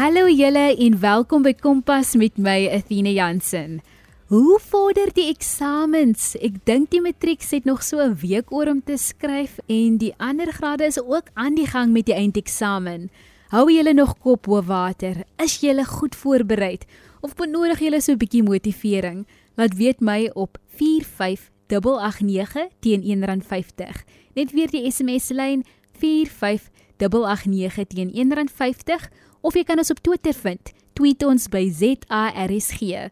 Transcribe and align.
Hallo 0.00 0.30
julle 0.32 0.72
en 0.80 0.94
welkom 0.96 1.42
by 1.44 1.50
Kompas 1.60 2.14
met 2.16 2.38
my 2.40 2.72
Athena 2.72 3.10
Jansen. 3.12 3.84
Hoe 4.32 4.56
vorder 4.64 5.12
die 5.12 5.28
eksamens? 5.28 6.40
Ek 6.40 6.56
dink 6.64 6.88
die 6.94 7.02
matriek 7.04 7.44
het 7.44 7.68
nog 7.68 7.84
so 7.84 8.00
'n 8.00 8.16
week 8.16 8.48
oor 8.48 8.72
om 8.72 8.80
te 8.80 8.96
skryf 8.96 9.60
en 9.68 9.98
die 9.98 10.14
ander 10.16 10.52
grade 10.52 10.86
is 10.86 10.96
ook 10.96 11.28
aan 11.34 11.54
die 11.54 11.66
gang 11.66 11.92
met 11.92 12.06
die 12.06 12.14
eindeksamen. 12.14 13.10
Hou 13.50 13.70
julle 13.70 13.92
nog 13.92 14.18
kop 14.18 14.42
bo 14.42 14.62
water? 14.62 15.24
Is 15.36 15.60
julle 15.60 15.84
goed 15.84 16.16
voorberei 16.16 16.78
of 17.20 17.34
benodig 17.34 17.80
julle 17.80 18.00
so 18.00 18.12
'n 18.12 18.18
bietjie 18.18 18.42
motivering? 18.42 19.26
Laat 19.56 19.76
weet 19.76 20.00
my 20.00 20.30
op 20.34 20.58
45889 20.66 22.68
teen 22.80 23.02
R1.50. 23.02 24.04
Net 24.34 24.52
weer 24.52 24.70
die 24.70 24.90
SMS 24.90 25.28
lyn 25.28 25.64
45889 25.92 27.86
teen 27.86 28.10
R1.50 28.14 29.10
of 29.40 29.56
jy 29.56 29.64
kan 29.64 29.80
ons 29.80 29.90
op 29.92 30.02
Twitter 30.04 30.34
vind. 30.36 30.72
Tweet 30.98 31.24
ons 31.24 31.48
by 31.52 31.64
ZARSG. 31.70 33.10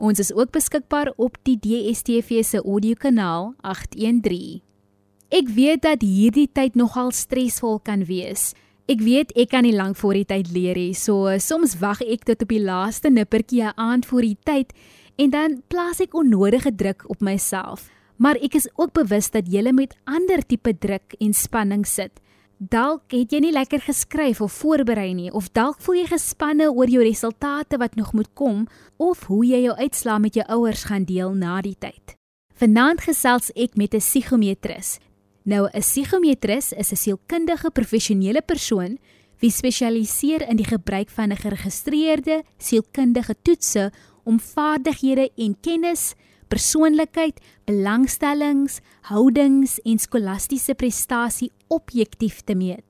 Ons 0.00 0.22
is 0.22 0.32
ook 0.32 0.50
beskikbaar 0.54 1.12
op 1.20 1.36
die 1.44 1.58
DSTV 1.60 2.40
se 2.44 2.62
audiokanaal 2.64 3.52
813. 3.60 4.62
Ek 5.30 5.50
weet 5.54 5.84
dat 5.84 6.02
hierdie 6.02 6.48
tyd 6.50 6.74
nogal 6.74 7.12
stresvol 7.14 7.78
kan 7.86 8.02
wees. 8.08 8.50
Ek 8.90 9.04
weet 9.04 9.30
ek 9.38 9.52
kan 9.52 9.62
nie 9.62 9.76
lank 9.76 9.94
voor 10.00 10.16
die 10.18 10.26
tyd 10.26 10.48
leer 10.50 10.74
nie, 10.74 10.94
so 10.98 11.30
soms 11.38 11.76
wag 11.78 12.00
ek 12.02 12.24
tot 12.26 12.42
op 12.42 12.50
die 12.50 12.62
laaste 12.64 13.12
nippertjie 13.12 13.68
aan 13.76 14.02
voor 14.02 14.26
die 14.26 14.38
tyd 14.48 14.72
en 15.20 15.30
dan 15.30 15.60
plaas 15.70 16.00
ek 16.02 16.16
onnodige 16.18 16.72
druk 16.74 17.04
op 17.12 17.22
myself. 17.22 17.86
Maar 18.18 18.40
ek 18.42 18.56
is 18.58 18.66
ook 18.74 18.90
bewus 18.96 19.30
dat 19.30 19.46
jy 19.46 19.62
met 19.70 19.94
ander 20.10 20.42
tipe 20.42 20.74
druk 20.74 21.14
en 21.20 21.32
spanning 21.32 21.86
sit. 21.86 22.18
Dalk 22.60 23.14
het 23.16 23.30
jy 23.32 23.38
nie 23.40 23.54
lekker 23.56 23.80
geskryf 23.80 24.42
of 24.44 24.52
voorberei 24.60 25.14
nie 25.16 25.30
of 25.32 25.46
dalk 25.56 25.78
voel 25.80 26.02
jy 26.02 26.08
gespanne 26.10 26.66
oor 26.68 26.90
jou 26.92 27.00
resultate 27.00 27.78
wat 27.80 27.94
nog 27.96 28.10
moet 28.12 28.28
kom 28.36 28.66
of 29.00 29.22
hoe 29.30 29.46
jy 29.48 29.62
jou 29.62 29.76
uitslaa 29.78 30.18
met 30.20 30.36
jou 30.36 30.44
ouers 30.44 30.82
gaan 30.84 31.06
deel 31.08 31.32
na 31.32 31.62
die 31.64 31.72
tyd. 31.80 32.18
Vanaand 32.60 33.00
gesels 33.00 33.48
ek 33.56 33.80
met 33.80 33.94
'n 33.94 34.04
psigometris. 34.04 34.98
Nou 35.44 35.70
'n 35.72 35.80
psigometris 35.80 36.72
is 36.72 36.92
'n 36.92 36.96
sielkundige 36.96 37.70
professionele 37.70 38.42
persoon 38.42 38.98
wie 39.40 39.50
spesialiseer 39.50 40.46
in 40.46 40.56
die 40.56 40.68
gebruik 40.68 41.08
van 41.08 41.32
'n 41.32 41.36
geregistreerde 41.36 42.44
sielkundige 42.58 43.34
toetse 43.42 43.90
om 44.24 44.38
vaardighede 44.38 45.30
en 45.36 45.56
kennis 45.60 46.14
persoonlikheid, 46.50 47.38
belangstellings, 47.70 48.80
houdings 49.08 49.78
en 49.86 49.98
skolastiese 50.02 50.74
prestasie 50.74 51.50
objektief 51.70 52.42
te 52.44 52.56
meet. 52.58 52.84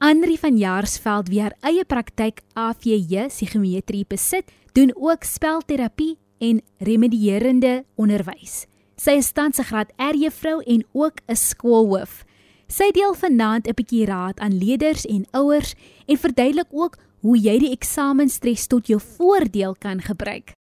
Andri 0.00 0.38
van 0.40 0.56
Jaarsveld 0.56 1.28
wie 1.28 1.42
haar 1.44 1.56
eie 1.66 1.84
praktyk 1.84 2.40
AVJ 2.56 3.26
psigometrie 3.28 4.06
besit, 4.08 4.48
doen 4.72 4.92
ook 4.94 5.26
spelterapie 5.28 6.16
en 6.40 6.62
remedierende 6.78 7.84
onderwys. 8.00 8.64
Sy 8.96 9.16
is 9.20 9.32
tans 9.32 9.58
'n 9.58 9.64
graad 9.64 9.92
R 9.96 10.16
juffrou 10.16 10.62
en 10.64 10.84
ook 10.92 11.20
'n 11.28 11.36
skoolhoof. 11.36 12.24
Sy 12.68 12.90
deel 12.92 13.14
vanaand 13.14 13.66
'n 13.66 13.74
bietjie 13.74 14.06
raad 14.06 14.40
aan 14.40 14.58
leerders 14.58 15.04
en 15.06 15.26
ouers 15.32 15.74
en 16.06 16.16
verduidelik 16.16 16.70
ook 16.70 16.96
hoe 17.20 17.36
jy 17.38 17.58
die 17.58 17.72
eksamenstres 17.72 18.66
tot 18.66 18.86
jou 18.86 19.00
voordeel 19.00 19.74
kan 19.78 20.00
gebruik. 20.00 20.59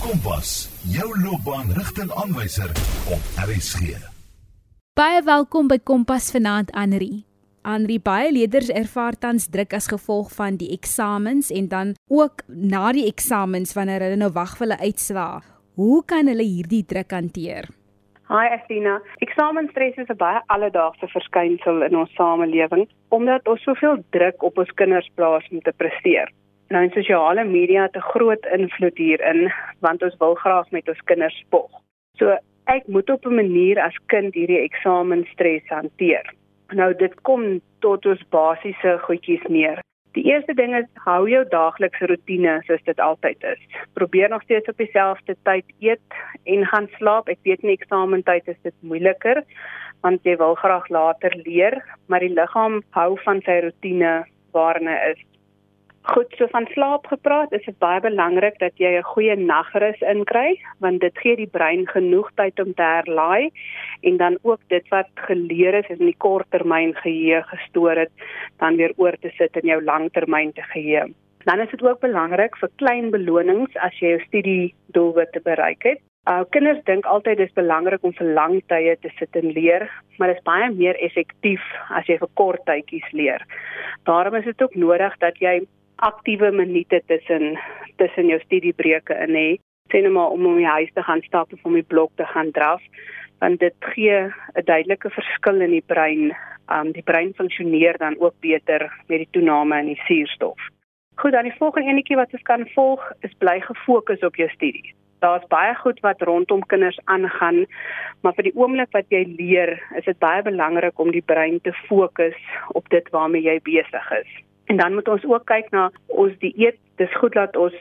Kompas, 0.00 0.50
jou 0.88 1.08
loopbaanrigtingaanwyser 1.20 2.70
op 3.12 3.24
RSG. 3.44 3.98
Baie 4.96 5.18
welkom 5.26 5.68
by 5.68 5.76
Kompas 5.84 6.30
vanaand 6.32 6.72
Anri. 6.72 7.26
Anri 7.68 7.98
baie 8.00 8.30
leerders 8.32 8.70
ervaar 8.72 9.18
tans 9.20 9.50
druk 9.52 9.76
as 9.76 9.90
gevolg 9.92 10.32
van 10.38 10.56
die 10.56 10.70
eksamens 10.72 11.52
en 11.52 11.68
dan 11.68 11.92
ook 12.08 12.46
na 12.48 12.94
die 12.96 13.04
eksamens 13.10 13.76
wanneer 13.76 14.06
hulle 14.06 14.22
nou 14.22 14.32
wag 14.32 14.56
vir 14.56 14.70
hulle 14.70 14.80
uitslae. 14.80 15.44
Hoe 15.76 16.00
kan 16.08 16.32
hulle 16.32 16.48
hierdie 16.48 16.82
druk 16.88 17.12
hanteer? 17.12 17.68
Hi 18.32 18.48
Athena. 18.56 19.02
Eksamenstres 19.20 20.00
is 20.00 20.08
'n 20.08 20.16
baie 20.16 20.40
alledaagse 20.46 21.12
verskynsel 21.12 21.82
in 21.82 21.96
ons 21.96 22.12
samelewing 22.16 22.88
omdat 23.10 23.48
ons 23.48 23.62
soveel 23.62 24.00
druk 24.16 24.42
op 24.42 24.58
ons 24.58 24.72
kinders 24.80 25.10
plaas 25.14 25.44
om 25.50 25.60
te 25.60 25.72
presteer. 25.76 26.32
Nou 26.70 26.84
in 26.86 26.92
sosiale 26.94 27.44
media 27.44 27.82
het 27.82 27.96
'n 27.96 28.10
groot 28.12 28.46
invloed 28.46 28.96
hierin 28.96 29.52
want 29.80 30.02
ons 30.02 30.16
wil 30.18 30.34
graag 30.34 30.70
met 30.70 30.88
ons 30.88 31.02
kinders 31.04 31.38
spog. 31.38 31.70
So 32.18 32.38
ek 32.64 32.86
moet 32.86 33.10
op 33.10 33.26
'n 33.26 33.34
manier 33.34 33.80
as 33.80 33.96
kind 34.06 34.34
hierdie 34.34 34.62
eksamenstres 34.62 35.66
hanteer. 35.68 36.34
Nou 36.72 36.94
dit 36.94 37.14
kom 37.22 37.60
tot 37.80 38.06
ons 38.06 38.28
basiese 38.28 38.98
goedjies 39.02 39.42
neer. 39.48 39.78
Die 40.12 40.24
eerste 40.24 40.54
ding 40.54 40.76
is 40.76 40.86
hou 40.94 41.28
jou 41.28 41.44
daaglikse 41.48 42.06
rotine 42.06 42.62
soos 42.66 42.82
dit 42.82 43.00
altyd 43.00 43.44
is. 43.44 43.60
Probeer 43.94 44.28
nog 44.28 44.42
steeds 44.42 44.68
op 44.68 44.76
dieselfde 44.76 45.36
tyd 45.42 45.64
eet 45.78 46.10
en 46.44 46.66
gaan 46.66 46.88
slaap. 46.98 47.28
Ek 47.28 47.38
weet 47.42 47.62
nie 47.62 47.76
eksamentyd 47.78 48.48
is 48.48 48.62
dit 48.62 48.74
moeiliker 48.80 49.42
want 50.00 50.24
jy 50.24 50.36
wil 50.36 50.54
graag 50.54 50.88
later 50.88 51.34
leer, 51.44 51.84
maar 52.06 52.20
die 52.20 52.34
liggaam 52.34 52.82
hou 52.90 53.18
van 53.24 53.42
sy 53.42 53.60
rotine 53.60 54.24
waarin 54.52 54.88
hy 54.88 55.10
is. 55.10 55.29
Goed, 56.10 56.32
so 56.34 56.46
van 56.50 56.64
slaap 56.72 57.04
gepraat, 57.06 57.52
is 57.54 57.62
dit 57.62 57.76
baie 57.78 58.00
belangrik 58.02 58.56
dat 58.58 58.80
jy 58.82 58.88
'n 58.98 59.10
goeie 59.12 59.36
nagrus 59.36 60.00
inkry, 60.12 60.58
want 60.82 61.00
dit 61.00 61.18
gee 61.22 61.36
die 61.36 61.46
brein 61.46 61.86
genoeg 61.86 62.30
tyd 62.34 62.58
om 62.58 62.74
te 62.74 62.82
herlaai 62.82 63.50
en 64.02 64.16
dan 64.16 64.38
ook 64.42 64.58
dit 64.68 64.88
wat 64.88 65.06
geleer 65.14 65.74
is 65.74 65.88
in 65.88 66.02
die 66.10 66.16
korttermyn 66.18 66.94
geheue 66.94 67.42
gestoor 67.52 67.94
het, 67.94 68.10
dan 68.58 68.76
weer 68.76 68.92
oor 68.96 69.16
te 69.20 69.30
sit 69.38 69.56
in 69.56 69.68
jou 69.68 69.82
langtermyn 69.84 70.52
te 70.52 70.62
geheue. 70.62 71.14
Dan 71.44 71.60
is 71.60 71.70
dit 71.70 71.82
ook 71.82 72.00
belangrik 72.00 72.56
vir 72.56 72.70
klein 72.76 73.10
belonings 73.10 73.76
as 73.76 73.94
jy 74.00 74.08
jou 74.08 74.20
studie 74.26 74.74
doelwitte 74.86 75.40
bereik 75.40 75.82
het. 75.82 76.00
Uh 76.26 76.42
kinders 76.50 76.84
dink 76.84 77.06
altyd 77.06 77.36
dis 77.36 77.52
belangrik 77.54 78.02
om 78.02 78.12
vir 78.12 78.34
lang 78.34 78.62
tye 78.66 78.96
te 79.00 79.10
sit 79.18 79.36
en 79.36 79.52
leer, 79.52 79.90
maar 80.18 80.28
dit 80.28 80.36
is 80.36 80.42
baie 80.42 80.70
meer 80.70 80.96
effektief 80.98 81.62
as 81.90 82.06
jy 82.06 82.18
vir 82.18 82.28
kort 82.34 82.64
tydjies 82.66 83.12
leer. 83.12 83.46
Daarom 84.04 84.34
is 84.34 84.44
dit 84.44 84.62
ook 84.62 84.74
nodig 84.74 85.16
dat 85.18 85.38
jy 85.38 85.60
aktiewe 86.00 86.50
minute 86.50 87.02
tussen 87.06 87.58
tussen 87.96 88.26
jou 88.32 88.40
studiebreuke 88.40 89.14
in 89.26 89.36
hê. 89.36 89.48
Sien 89.92 90.06
nou 90.06 90.12
maar 90.14 90.34
om 90.34 90.46
om 90.46 90.56
die 90.56 90.68
huis 90.68 90.92
te 90.94 91.02
gaan 91.02 91.22
stap 91.26 91.52
of 91.52 91.64
om 91.64 91.76
die 91.76 91.86
blok 91.86 92.12
te 92.16 92.26
gaan 92.32 92.50
draf, 92.56 92.82
want 93.40 93.60
dit 93.60 93.74
gee 93.94 94.18
'n 94.54 94.64
duidelike 94.64 95.10
verskil 95.10 95.60
in 95.60 95.70
die 95.70 95.86
brein. 95.86 96.36
Um 96.72 96.92
die 96.92 97.02
brein 97.02 97.32
funksioneer 97.34 97.98
dan 97.98 98.16
ook 98.20 98.34
beter 98.40 98.92
met 99.08 99.18
die 99.18 99.28
toename 99.30 99.78
in 99.78 99.86
die 99.86 100.02
suurstof. 100.06 100.58
Goed, 101.16 101.32
dan 101.32 101.44
die 101.44 101.58
volgende 101.58 101.90
enetjie 101.90 102.16
wat 102.16 102.32
ons 102.32 102.42
kan 102.42 102.68
volg 102.74 103.12
is 103.20 103.34
bly 103.38 103.60
gefokus 103.60 104.20
op 104.20 104.36
jou 104.36 104.48
studie. 104.48 104.94
Daar's 105.20 105.46
baie 105.52 105.74
goed 105.74 106.00
wat 106.00 106.22
rondom 106.22 106.62
kinders 106.66 107.00
aangaan, 107.04 107.66
maar 108.22 108.34
vir 108.34 108.44
die 108.48 108.56
oomblik 108.56 108.88
wat 108.96 109.04
jy 109.08 109.24
leer, 109.36 109.82
is 109.98 110.04
dit 110.04 110.18
baie 110.18 110.42
belangrik 110.42 110.98
om 110.98 111.10
die 111.10 111.24
brein 111.32 111.60
te 111.60 111.72
fokus 111.72 112.38
op 112.72 112.88
dit 112.88 113.10
waarmee 113.10 113.42
jy 113.42 113.60
besig 113.60 114.10
is. 114.10 114.30
En 114.70 114.76
dan 114.76 114.94
moet 114.94 115.08
ons 115.08 115.24
ook 115.24 115.44
kyk 115.50 115.70
na 115.74 115.88
ons 116.06 116.34
dieet. 116.38 116.76
Dis 117.02 117.14
goed 117.18 117.32
dat 117.34 117.56
ons 117.58 117.74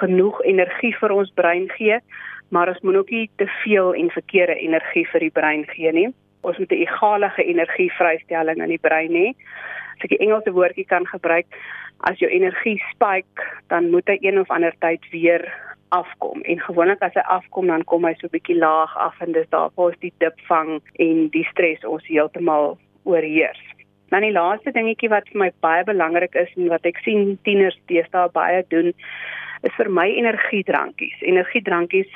genoeg 0.00 0.38
energie 0.48 0.94
vir 0.96 1.12
ons 1.12 1.32
brein 1.36 1.66
gee, 1.76 1.98
maar 2.48 2.70
ons 2.72 2.80
moet 2.80 2.96
ook 3.02 3.10
nie 3.12 3.26
te 3.36 3.46
veel 3.60 3.92
en 4.00 4.08
verkeerde 4.14 4.56
energie 4.64 5.04
vir 5.10 5.26
die 5.26 5.34
brein 5.34 5.66
gee 5.74 5.92
nie. 5.92 6.08
Ons 6.40 6.58
moet 6.58 6.72
'n 6.72 6.84
egalige 6.86 7.44
energievrystelling 7.44 8.62
in 8.64 8.72
die 8.72 8.84
brein 8.88 9.12
hê. 9.12 9.28
As 9.96 10.04
ek 10.08 10.14
die 10.16 10.22
Engelse 10.24 10.52
woordjie 10.52 10.86
kan 10.86 11.06
gebruik, 11.06 11.46
as 12.00 12.18
jou 12.18 12.30
energie 12.30 12.80
spike, 12.90 13.44
dan 13.68 13.90
moet 13.90 14.08
hy 14.08 14.16
een 14.20 14.40
of 14.40 14.50
ander 14.50 14.74
tyd 14.78 15.04
weer 15.10 15.52
afkom. 15.88 16.40
En 16.42 16.60
gewoonlik 16.60 17.02
as 17.02 17.14
hy 17.14 17.20
afkom, 17.20 17.66
dan 17.66 17.84
kom 17.84 18.04
hy 18.04 18.14
so 18.14 18.26
'n 18.26 18.30
bietjie 18.30 18.56
laag 18.56 18.96
af 18.96 19.20
en 19.20 19.32
dis 19.32 19.48
daar 19.48 19.70
waar 19.74 19.86
ons 19.86 20.00
die 20.00 20.12
dip 20.18 20.40
vang 20.48 20.80
en 20.96 21.28
die 21.28 21.44
stres 21.44 21.84
ons 21.84 22.06
heeltemal 22.06 22.78
oorheers. 23.04 23.81
Dan 24.12 24.26
die 24.26 24.32
laaste 24.32 24.74
dingetjie 24.76 25.08
wat 25.08 25.28
vir 25.32 25.40
my 25.40 25.50
baie 25.64 25.84
belangrik 25.88 26.34
is 26.36 26.50
en 26.58 26.68
wat 26.68 26.84
ek 26.88 27.00
sien 27.04 27.38
tieners 27.48 27.78
deesdae 27.88 28.28
baie 28.34 28.60
doen, 28.74 28.92
is 29.64 29.78
vir 29.78 29.88
my 29.88 30.04
energiedrankies. 30.10 31.16
Energiedrankies 31.24 32.10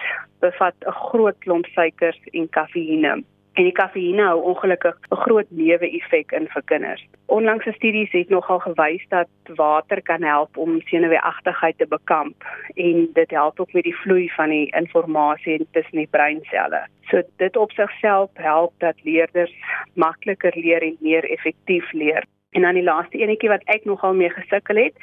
bevat 0.45 0.77
'n 0.85 0.93
groot 1.09 1.39
klomp 1.41 1.67
suikers 1.73 2.21
en 2.33 2.49
kafeïne. 2.59 3.23
En 3.57 3.65
die 3.65 3.73
kafeïne 3.73 4.25
hou 4.29 4.41
ongelukkig 4.51 4.97
'n 5.11 5.17
groot 5.25 5.51
neeweffek 5.51 6.33
in 6.33 6.47
vir 6.55 6.63
kinders. 6.65 7.07
Onlangse 7.27 7.73
studies 7.73 8.11
het 8.13 8.29
nogal 8.29 8.59
gewys 8.59 9.05
dat 9.09 9.29
water 9.57 10.03
kan 10.03 10.23
help 10.23 10.57
om 10.57 10.81
senuweeagtigheid 10.81 11.79
te 11.79 11.87
bekamp 11.87 12.45
en 12.75 13.09
dit 13.13 13.31
help 13.31 13.61
ook 13.61 13.73
met 13.73 13.83
die 13.83 13.97
vloei 13.97 14.29
van 14.37 14.49
die 14.49 14.73
inligting 14.77 15.67
tussen 15.73 15.99
die 15.99 16.09
breinselle. 16.11 16.87
So 17.09 17.23
dit 17.37 17.57
op 17.57 17.71
sigself 17.71 18.31
help 18.35 18.73
dat 18.79 18.95
leerders 19.03 19.55
makliker 19.95 20.53
leer 20.55 20.83
en 20.83 20.97
meer 21.01 21.31
effektief 21.31 21.93
leer. 21.93 22.25
En 22.51 22.63
dan 22.63 22.75
die 22.75 22.83
laaste 22.83 23.19
enetjie 23.19 23.49
wat 23.49 23.65
ek 23.65 23.85
nogal 23.85 24.15
mee 24.15 24.31
gesukkel 24.31 24.77
het, 24.77 24.95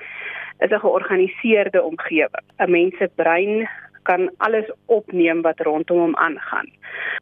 is 0.59 0.69
'n 0.69 0.79
georganiseerde 0.79 1.81
omgewing. 1.81 2.45
'n 2.57 2.71
Mens 2.71 2.97
se 2.97 3.09
brein 3.15 3.69
kan 4.03 4.29
alles 4.37 4.69
opneem 4.85 5.41
wat 5.41 5.59
rondom 5.59 5.99
hom 5.99 6.15
aangaan. 6.15 6.69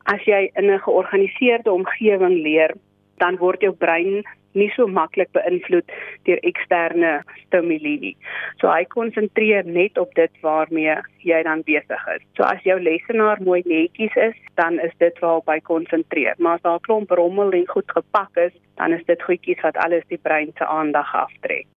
As 0.04 0.22
jy 0.26 0.50
in 0.56 0.72
'n 0.72 0.80
georganiseerde 0.80 1.72
omgewing 1.72 2.42
leer, 2.44 2.74
dan 3.18 3.38
word 3.38 3.62
jou 3.62 3.74
brein 3.74 4.24
nie 4.54 4.70
so 4.76 4.88
maklik 4.88 5.32
beïnvloed 5.36 5.92
deur 6.28 6.40
eksterne 6.48 7.12
stimule 7.46 7.96
nie. 8.04 8.16
So 8.60 8.70
hy 8.72 8.84
konsentreer 8.92 9.68
net 9.68 9.98
op 10.02 10.14
dit 10.20 10.32
waarmee 10.46 10.98
jy 11.28 11.42
dan 11.48 11.64
besig 11.68 12.08
is. 12.16 12.24
So 12.38 12.44
as 12.48 12.64
jou 12.68 12.78
lesenaar 12.80 13.42
mooi 13.46 13.62
netjies 13.66 14.16
is, 14.16 14.38
dan 14.60 14.80
is 14.80 14.94
dit 15.04 15.20
waarop 15.24 15.50
hy 15.52 15.60
konsentreer. 15.60 16.36
Maar 16.38 16.60
as 16.60 16.66
daar 16.68 16.80
'n 16.80 16.88
klomp 16.88 17.12
rommel 17.12 17.52
en 17.52 17.68
goed 17.68 17.92
gepak 17.92 18.36
is, 18.38 18.54
dan 18.76 18.94
is 18.94 19.06
dit 19.06 19.22
goedjies 19.24 19.62
wat 19.62 19.78
alles 19.78 20.04
die 20.08 20.22
brein 20.22 20.52
se 20.58 20.66
aandag 20.66 21.16
aftrek. 21.16 21.68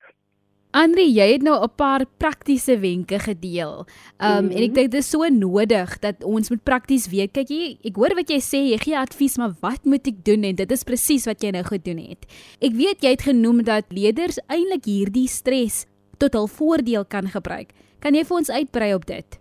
Andri, 0.74 1.04
jy 1.14 1.26
het 1.36 1.42
nou 1.46 1.54
'n 1.62 1.70
paar 1.76 2.02
praktiese 2.18 2.78
wenke 2.78 3.18
gedeel. 3.18 3.86
Um 4.18 4.26
mm 4.26 4.38
-hmm. 4.38 4.56
en 4.56 4.62
ek 4.62 4.74
dink 4.74 4.90
dit 4.90 4.94
is 4.94 5.10
so 5.10 5.22
nodig 5.28 5.98
dat 5.98 6.24
ons 6.24 6.50
moet 6.50 6.62
prakties 6.62 7.06
weet. 7.08 7.32
Kyk 7.32 7.48
jy, 7.48 7.78
ek 7.84 7.96
hoor 7.96 8.14
wat 8.14 8.28
jy 8.28 8.40
sê, 8.40 8.58
jy 8.72 8.78
gee 8.78 8.98
advies, 8.98 9.36
maar 9.38 9.54
wat 9.60 9.84
moet 9.84 10.06
ek 10.06 10.24
doen 10.24 10.42
en 10.42 10.54
dit 10.54 10.70
is 10.70 10.84
presies 10.84 11.26
wat 11.26 11.42
jy 11.42 11.50
nou 11.50 11.62
gedoen 11.62 11.98
het. 11.98 12.26
Ek 12.60 12.72
weet 12.72 13.02
jy 13.02 13.10
het 13.10 13.22
genoem 13.22 13.62
dat 13.62 13.84
leerders 13.88 14.40
eintlik 14.48 14.84
hierdie 14.84 15.28
stres 15.28 15.86
tot 16.18 16.32
hul 16.32 16.46
voordeel 16.46 17.04
kan 17.04 17.26
gebruik. 17.26 17.70
Kan 18.00 18.14
jy 18.14 18.24
vir 18.24 18.36
ons 18.36 18.50
uitbrei 18.50 18.94
op 18.94 19.06
dit? 19.06 19.38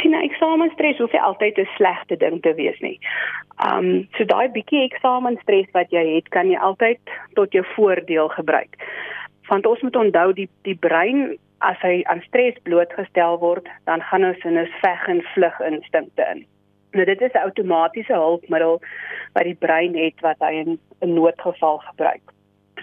sien 0.00 0.10
nou 0.10 0.22
eksamenstres 0.22 0.98
hoef 0.98 1.12
nie 1.12 1.20
altyd 1.20 1.58
'n 1.58 1.68
slegte 1.76 2.16
ding 2.16 2.42
te 2.42 2.54
wees 2.54 2.80
nie. 2.80 2.98
Um 3.72 4.08
so 4.16 4.24
daai 4.24 4.48
bietjie 4.48 4.88
eksamenstres 4.88 5.66
wat 5.72 5.90
jy 5.90 6.14
het, 6.14 6.28
kan 6.28 6.50
jy 6.50 6.56
altyd 6.56 6.98
tot 7.34 7.52
jou 7.52 7.64
voordeel 7.76 8.28
gebruik 8.28 8.76
want 9.48 9.66
ons 9.66 9.80
moet 9.82 9.96
onthou 9.96 10.32
die 10.32 10.48
die 10.62 10.76
brein 10.76 11.38
as 11.58 11.78
hy 11.82 12.02
aan 12.06 12.22
stres 12.26 12.54
blootgestel 12.62 13.38
word, 13.42 13.66
dan 13.84 14.02
gaan 14.10 14.24
ons 14.24 14.44
in 14.44 14.58
'n 14.58 14.70
veg 14.82 15.08
en 15.08 15.22
vlug 15.34 15.60
instinkte 15.60 16.24
in. 16.30 16.46
Nou 16.92 17.04
dit 17.04 17.20
is 17.20 17.32
'n 17.32 17.46
outomatiese 17.48 18.12
hulpmiddel 18.12 18.80
wat 19.32 19.44
die 19.44 19.58
brein 19.58 19.94
het 19.96 20.20
wat 20.20 20.38
hy 20.38 20.52
in 20.52 20.78
'n 21.00 21.14
noodgeval 21.14 21.78
gebruik. 21.78 22.22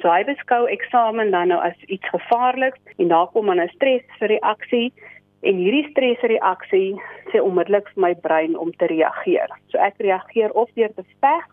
So 0.01 0.09
hy 0.12 0.23
beskou 0.23 0.67
eksamen 0.67 1.31
dan 1.31 1.47
nou 1.47 1.59
as 1.63 1.77
iets 1.88 2.09
gevaarliks 2.09 2.79
en 2.97 3.07
daar 3.07 3.27
kom 3.27 3.45
dan 3.45 3.62
'n 3.62 3.71
stresreaksie 3.75 4.94
en 5.41 5.56
hierdie 5.56 5.89
stresreaksie 5.89 7.01
sê 7.31 7.41
onmiddellik 7.41 7.88
vir 7.94 8.01
my 8.01 8.13
brein 8.15 8.57
om 8.57 8.71
te 8.71 8.85
reageer. 8.85 9.50
So 9.67 9.77
ek 9.77 9.94
reageer 9.97 10.51
of 10.51 10.69
deur 10.73 10.94
te 10.94 11.03
veg 11.21 11.45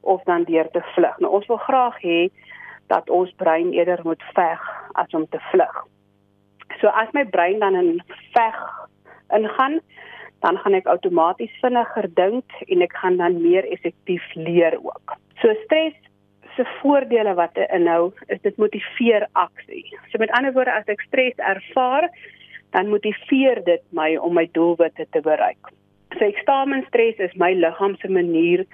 of 0.00 0.22
dan 0.24 0.44
deur 0.44 0.70
te 0.70 0.80
vlug. 0.94 1.18
Nou 1.18 1.32
ons 1.32 1.46
wil 1.46 1.56
graag 1.56 1.96
hê 2.02 2.30
dat 2.92 3.10
ons 3.10 3.32
brein 3.42 3.72
eerder 3.72 4.00
moet 4.04 4.22
veg 4.34 4.62
as 4.92 5.14
om 5.14 5.26
te 5.28 5.40
vlug. 5.50 5.76
So 6.80 6.88
as 6.88 7.12
my 7.12 7.24
brein 7.24 7.58
dan 7.60 7.74
in 7.74 8.02
veg 8.34 8.58
ingaan, 9.34 9.80
dan 10.44 10.58
gaan 10.62 10.76
ek 10.78 10.90
outomaties 10.90 11.54
vinniger 11.62 12.08
dink 12.14 12.58
en 12.66 12.84
ek 12.84 12.96
gaan 13.00 13.16
dan 13.22 13.40
meer 13.42 13.66
effektief 13.72 14.24
leer 14.34 14.76
ook. 14.82 15.16
So 15.42 15.54
stres 15.64 15.96
se 16.56 16.64
voordele 16.80 17.34
wat 17.36 17.54
dit 17.54 17.70
inhou, 17.74 18.12
is 18.32 18.40
dit 18.44 18.56
motiveer 18.56 19.26
aksie. 19.32 19.84
So 20.10 20.18
met 20.22 20.32
ander 20.36 20.54
woorde 20.56 20.72
as 20.72 20.88
ek 20.92 21.04
stres 21.08 21.36
ervaar, 21.36 22.08
dan 22.76 22.92
motiveer 22.92 23.62
dit 23.64 23.82
my 23.96 24.14
om 24.16 24.36
my 24.36 24.46
doelwitte 24.56 25.06
te 25.12 25.20
bereik. 25.24 25.72
So 26.16 26.24
eksamenstres 26.24 27.20
is 27.20 27.34
my 27.36 27.52
liggaam 27.56 27.96
se 28.00 28.08
manier 28.08 28.64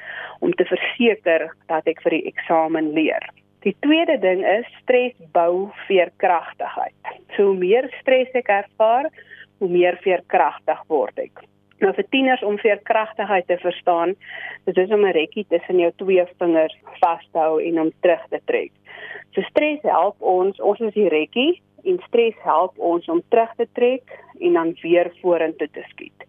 om 0.41 0.53
te 0.55 0.67
verseker 0.69 1.49
dat 1.71 1.89
ek 1.91 2.03
vir 2.05 2.19
die 2.19 2.27
eksamen 2.31 2.93
leer. 2.95 3.25
Die 3.63 3.77
tweede 3.81 4.19
ding 4.19 4.43
is 4.43 4.67
stres 4.81 5.15
bou 5.37 5.71
veerkragtigheid. 5.87 6.97
So 7.37 7.53
hoe 7.53 7.59
meer 7.59 7.87
stres 8.01 8.33
ek 8.35 8.51
ervaar, 8.51 9.07
hoe 9.63 9.71
meer 9.71 9.99
veerkragtig 10.03 10.81
word 10.91 11.21
ek. 11.23 11.45
Nou 11.83 11.93
vir 11.95 12.07
tieners 12.15 12.43
om 12.47 12.59
veerkragtigheid 12.59 13.47
te 13.47 13.59
verstaan, 13.63 14.17
dit 14.67 14.79
is 14.79 14.91
om 14.91 15.07
'n 15.07 15.15
rekkie 15.15 15.47
tussen 15.49 15.79
jou 15.79 15.93
twee 16.03 16.25
vingers 16.39 16.77
vas 17.01 17.25
te 17.33 17.39
hou 17.39 17.63
en 17.63 17.81
om 17.81 17.93
terug 18.03 18.25
te 18.31 18.41
trek. 18.47 18.73
So 19.35 19.43
stres 19.43 19.83
help 19.83 20.17
ons, 20.19 20.61
ons 20.61 20.81
is 20.81 20.95
die 20.95 21.09
rekkie 21.09 21.63
en 21.85 21.99
stres 22.07 22.35
help 22.43 22.79
ons 22.79 23.09
om 23.09 23.23
terug 23.29 23.55
te 23.57 23.67
trek 23.75 24.03
en 24.41 24.53
dan 24.53 24.77
weer 24.83 25.11
vorentoe 25.21 25.69
te 25.73 25.83
skiet. 25.91 26.27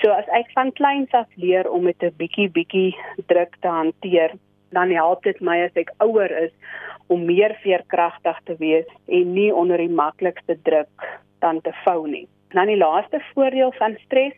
So 0.00 0.10
as 0.10 0.26
ek 0.28 0.50
van 0.54 0.72
kleins 0.72 1.10
af 1.12 1.26
leer 1.34 1.70
om 1.70 1.82
met 1.82 2.02
'n 2.02 2.14
bietjie 2.16 2.50
bietjie 2.50 2.96
druk 3.26 3.56
te 3.60 3.68
hanteer, 3.68 4.30
dan 4.76 4.90
help 4.90 5.22
dit 5.22 5.40
my 5.40 5.58
as 5.64 5.76
ek 5.80 5.92
ouer 6.04 6.32
is 6.44 6.52
om 7.08 7.24
meer 7.24 7.54
veerkragtig 7.62 8.40
te 8.44 8.56
wees 8.60 8.88
en 9.06 9.32
nie 9.32 9.50
onder 9.54 9.80
die 9.80 9.92
maklikste 9.92 10.58
druk 10.68 11.08
dan 11.40 11.60
te 11.60 11.72
vou 11.84 12.06
nie. 12.08 12.26
Dan 12.52 12.66
die 12.66 12.80
laaste 12.80 13.20
voordeel 13.32 13.72
van 13.78 13.96
stres, 14.04 14.34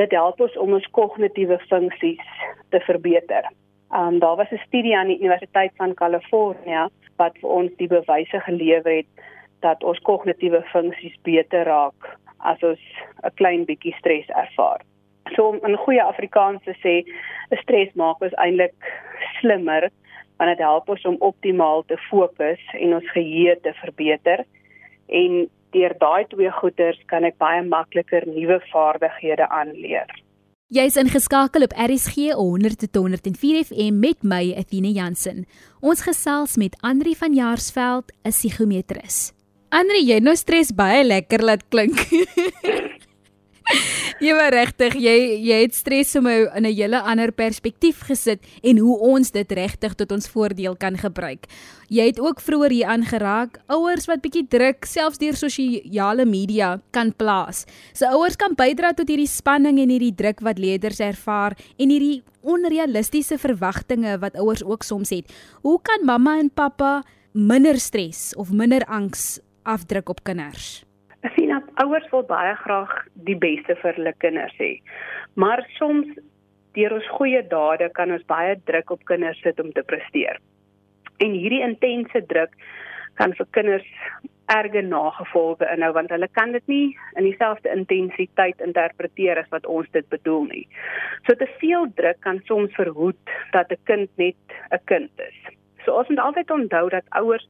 dit 0.00 0.12
help 0.16 0.40
ons 0.40 0.56
om 0.56 0.72
ons 0.76 0.90
kognitiewe 0.96 1.58
funksies 1.68 2.24
te 2.72 2.80
verbeter. 2.86 3.48
Um 3.96 4.18
daar 4.18 4.36
was 4.36 4.52
'n 4.52 4.62
studie 4.66 4.96
aan 4.96 5.12
die 5.12 5.18
Universiteit 5.18 5.72
van 5.76 5.94
Kalifornië 5.94 6.88
wat 7.16 7.38
vir 7.40 7.50
ons 7.50 7.72
die 7.76 7.88
bewyse 7.88 8.40
gelewer 8.40 8.96
het 8.96 9.10
dat 9.60 9.82
ons 9.82 9.98
kognitiewe 9.98 10.62
funksies 10.72 11.16
beter 11.22 11.64
raak 11.64 12.18
as 12.38 12.62
ons 12.62 12.80
'n 13.24 13.34
klein 13.34 13.64
bietjie 13.64 13.94
stres 13.98 14.28
ervaar. 14.28 14.80
So 15.34 15.52
om 15.52 15.60
in 15.66 15.76
goeie 15.76 16.02
Afrikaans 16.02 16.62
te 16.64 16.74
sê, 16.82 17.04
'n 17.50 17.62
stres 17.62 17.94
maak 17.94 18.20
ons 18.20 18.34
eintlik 18.34 18.74
slimmer 19.40 19.90
want 20.40 20.56
dit 20.56 20.64
help 20.64 20.88
ons 20.88 21.04
om 21.04 21.16
optimaal 21.20 21.82
te 21.84 21.96
fokus 22.08 22.60
en 22.72 22.94
ons 22.94 23.10
geheue 23.12 23.60
te 23.60 23.74
verbeter. 23.82 24.44
En 25.08 25.48
deur 25.76 25.94
daai 26.00 26.24
twee 26.32 26.50
goeders 26.50 26.98
kan 27.12 27.26
ek 27.28 27.36
baie 27.42 27.60
makliker 27.62 28.24
nuwe 28.26 28.60
vaardighede 28.72 29.48
aanleer. 29.48 30.08
Jy's 30.70 30.96
ingeskakel 30.96 31.66
op 31.66 31.74
RSG 31.74 32.30
100.104 32.38 33.66
FM 33.66 33.98
met 33.98 34.22
my 34.22 34.54
Athena 34.56 34.92
Jansen. 34.94 35.44
Ons 35.82 36.04
gesels 36.06 36.56
met 36.56 36.76
Andri 36.80 37.16
van 37.18 37.34
Jaarsveld, 37.34 38.12
'n 38.24 38.30
psigometris. 38.30 39.32
Andri, 39.68 40.06
jy 40.06 40.20
nou 40.20 40.36
stres 40.36 40.74
baie 40.74 41.04
lekker 41.04 41.42
laat 41.42 41.68
klink. 41.68 41.98
Jy 44.20 44.34
was 44.36 44.50
regtig, 44.52 44.98
jy 45.00 45.12
jy 45.48 45.58
het 45.62 45.72
stres 45.72 46.10
om 46.18 46.26
in 46.28 46.66
'n 46.68 46.74
hele 46.76 47.00
ander 47.00 47.32
perspektief 47.32 48.02
gesit 48.04 48.44
en 48.62 48.76
hoe 48.76 48.98
ons 48.98 49.30
dit 49.30 49.52
regtig 49.52 49.94
tot 49.94 50.12
ons 50.12 50.28
voordeel 50.28 50.76
kan 50.76 50.98
gebruik. 50.98 51.46
Jy 51.88 52.04
het 52.04 52.20
ook 52.20 52.40
vroeër 52.40 52.70
hier 52.70 52.86
aangeraak, 52.86 53.58
ouers 53.68 54.06
wat 54.06 54.20
bietjie 54.20 54.46
druk 54.46 54.84
selfs 54.84 55.16
deur 55.16 55.34
sosiale 55.34 56.26
media 56.26 56.82
kan 56.92 57.14
plaas. 57.16 57.64
So, 57.94 58.04
ouers 58.04 58.36
kan 58.36 58.54
bydra 58.54 58.92
tot 58.92 59.08
hierdie 59.08 59.26
spanning 59.26 59.80
en 59.80 59.88
hierdie 59.88 60.14
druk 60.14 60.40
wat 60.40 60.58
leerders 60.58 61.00
ervaar 61.00 61.56
en 61.78 61.88
hierdie 61.88 62.22
onrealistiese 62.42 63.38
verwagtinge 63.38 64.18
wat 64.18 64.36
ouers 64.36 64.62
ook 64.62 64.82
soms 64.82 65.08
het. 65.10 65.32
Hoe 65.62 65.80
kan 65.82 66.04
mamma 66.04 66.38
en 66.38 66.50
pappa 66.50 67.02
minder 67.32 67.80
stres 67.80 68.34
of 68.36 68.52
minder 68.52 68.84
angs 68.84 69.40
afdruk 69.62 70.08
op 70.10 70.24
kinders? 70.24 70.89
Ek 71.20 71.34
sien 71.36 71.52
dat 71.52 71.68
ouers 71.84 72.06
wil 72.14 72.24
baie 72.28 72.54
graag 72.62 72.92
die 73.28 73.36
beste 73.36 73.76
vir 73.82 73.96
hulle 73.98 74.12
kinders 74.24 74.56
hê. 74.60 74.72
Maar 75.36 75.62
soms 75.76 76.08
deur 76.78 76.94
ons 76.96 77.08
goeie 77.18 77.42
dade 77.50 77.90
kan 77.96 78.12
ons 78.14 78.24
baie 78.30 78.56
druk 78.70 78.90
op 78.94 79.04
kinders 79.10 79.40
sit 79.44 79.60
om 79.60 79.72
te 79.76 79.82
presteer. 79.82 80.38
En 81.20 81.36
hierdie 81.36 81.64
intense 81.66 82.22
druk 82.32 82.54
kan 83.20 83.34
vir 83.36 83.48
kinders 83.56 83.88
erge 84.50 84.82
nagevolge 84.82 85.66
inhou 85.74 85.92
want 85.94 86.10
hulle 86.14 86.28
kan 86.38 86.54
dit 86.56 86.72
nie 86.72 86.86
in 87.20 87.26
dieselfde 87.28 87.70
intensiteit 87.70 88.62
interpreteer 88.64 89.38
as 89.38 89.50
wat 89.54 89.68
ons 89.70 89.90
dit 89.94 90.08
bedoel 90.10 90.48
nie. 90.48 90.64
So 91.26 91.36
te 91.38 91.46
veel 91.60 91.86
druk 92.00 92.18
kan 92.26 92.40
soms 92.48 92.74
verhoed 92.78 93.34
dat 93.52 93.70
'n 93.70 93.82
kind 93.84 94.10
net 94.16 94.40
'n 94.72 94.82
kind 94.86 95.10
is. 95.28 95.38
So 95.84 95.98
ons 95.98 96.08
moet 96.08 96.24
altyd 96.24 96.50
onthou 96.50 96.88
dat 96.88 97.04
ouers 97.20 97.46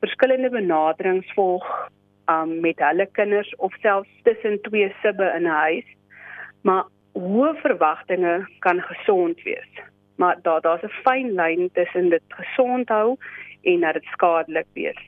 verskillende 0.00 0.50
benaderings 0.50 1.32
volg 1.34 1.66
um 2.28 2.60
met 2.60 2.78
hulle 2.78 3.06
kinders 3.18 3.50
of 3.56 3.74
selfs 3.82 4.22
tussen 4.22 4.60
twee 4.62 4.92
sibbe 5.02 5.32
in 5.36 5.46
'n 5.46 5.58
huis. 5.64 5.88
Maar 6.62 6.84
hoë 7.12 7.54
verwagtinge 7.62 8.46
kan 8.58 8.80
gesond 8.80 9.42
wees. 9.42 9.72
Maar 10.16 10.36
daar 10.42 10.60
daar's 10.60 10.82
'n 10.82 10.98
fyn 11.04 11.34
lyn 11.34 11.70
tussen 11.72 12.08
dit 12.10 12.22
gesond 12.28 12.88
hou 12.88 13.16
en 13.62 13.80
dat 13.80 13.94
dit 13.94 14.04
skadelik 14.04 14.66
wees. 14.72 15.02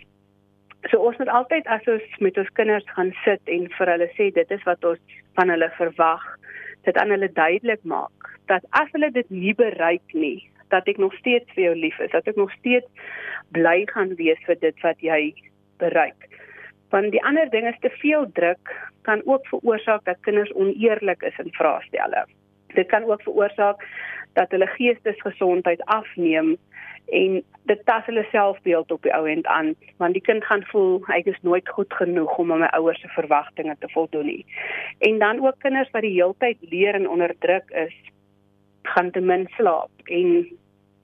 So 0.89 0.97
ons 0.99 1.17
moet 1.17 1.29
altyd 1.29 1.67
as 1.67 1.87
ons 1.87 2.19
met 2.19 2.39
ons 2.39 2.53
kinders 2.53 2.91
gaan 2.91 3.13
sit 3.25 3.41
en 3.45 3.69
vir 3.69 3.87
hulle 3.87 4.11
sê 4.17 4.33
dit 4.33 4.51
is 4.51 4.63
wat 4.63 4.85
ons 4.85 4.99
van 5.35 5.49
hulle 5.49 5.71
verwag, 5.71 6.37
dit 6.83 6.97
aan 6.97 7.11
hulle 7.11 7.33
duidelik 7.33 7.85
maak 7.85 8.21
dat 8.51 8.67
as 8.71 8.91
hulle 8.95 9.11
dit 9.15 9.29
nie 9.31 9.55
bereik 9.55 10.15
nie, 10.17 10.39
dat 10.75 10.89
ek 10.91 10.99
nog 11.03 11.15
steeds 11.19 11.47
vir 11.55 11.69
jou 11.69 11.77
lief 11.79 11.99
is, 12.03 12.11
dat 12.15 12.27
ek 12.31 12.39
nog 12.39 12.53
steeds 12.59 12.87
bly 13.55 13.85
gaan 13.91 14.15
wees 14.19 14.41
vir 14.47 14.59
dit 14.63 14.87
wat 14.87 15.03
jy 15.05 15.21
bereik. 15.83 16.29
Want 16.91 17.11
die 17.11 17.23
ander 17.25 17.51
ding 17.51 17.67
is 17.69 17.79
te 17.81 17.91
veel 17.91 18.27
druk 18.33 18.91
kan 19.03 19.23
ook 19.25 19.47
veroorsaak 19.47 20.05
dat 20.05 20.21
kinders 20.21 20.53
oneerlik 20.53 21.23
is 21.23 21.39
in 21.39 21.53
vraestelle. 21.53 22.27
Dit 22.75 22.87
kan 22.87 23.05
ook 23.05 23.23
veroorsaak 23.23 23.87
dat 24.33 24.51
hulle 24.51 24.67
geestesgesondheid 24.67 25.85
afneem 25.85 26.57
en 27.11 27.43
dit 27.63 27.85
tas 27.85 28.07
hulle 28.07 28.27
selfbeeld 28.31 28.91
op 28.91 29.03
die 29.03 29.15
ou 29.15 29.27
end 29.29 29.47
aan 29.47 29.75
want 29.97 30.15
die 30.15 30.23
kind 30.23 30.45
gaan 30.45 30.63
voel 30.71 31.01
hy 31.07 31.23
is 31.25 31.43
nooit 31.43 31.69
goed 31.69 31.95
genoeg 31.95 32.37
om 32.39 32.53
aan 32.53 32.63
my 32.63 32.71
ouers 32.79 33.01
se 33.01 33.09
verwagtinge 33.09 33.77
te 33.79 33.89
voldoen 33.91 34.27
nie. 34.27 34.47
En 34.99 35.19
dan 35.19 35.47
ook 35.47 35.59
kinders 35.59 35.91
wat 35.91 36.07
die 36.07 36.15
heeltyd 36.15 36.59
leer 36.61 36.95
en 36.95 37.09
onder 37.09 37.35
druk 37.39 37.71
is 37.71 37.95
gaan 38.83 39.11
te 39.11 39.21
min 39.21 39.49
slaap 39.57 39.91
en 40.05 40.51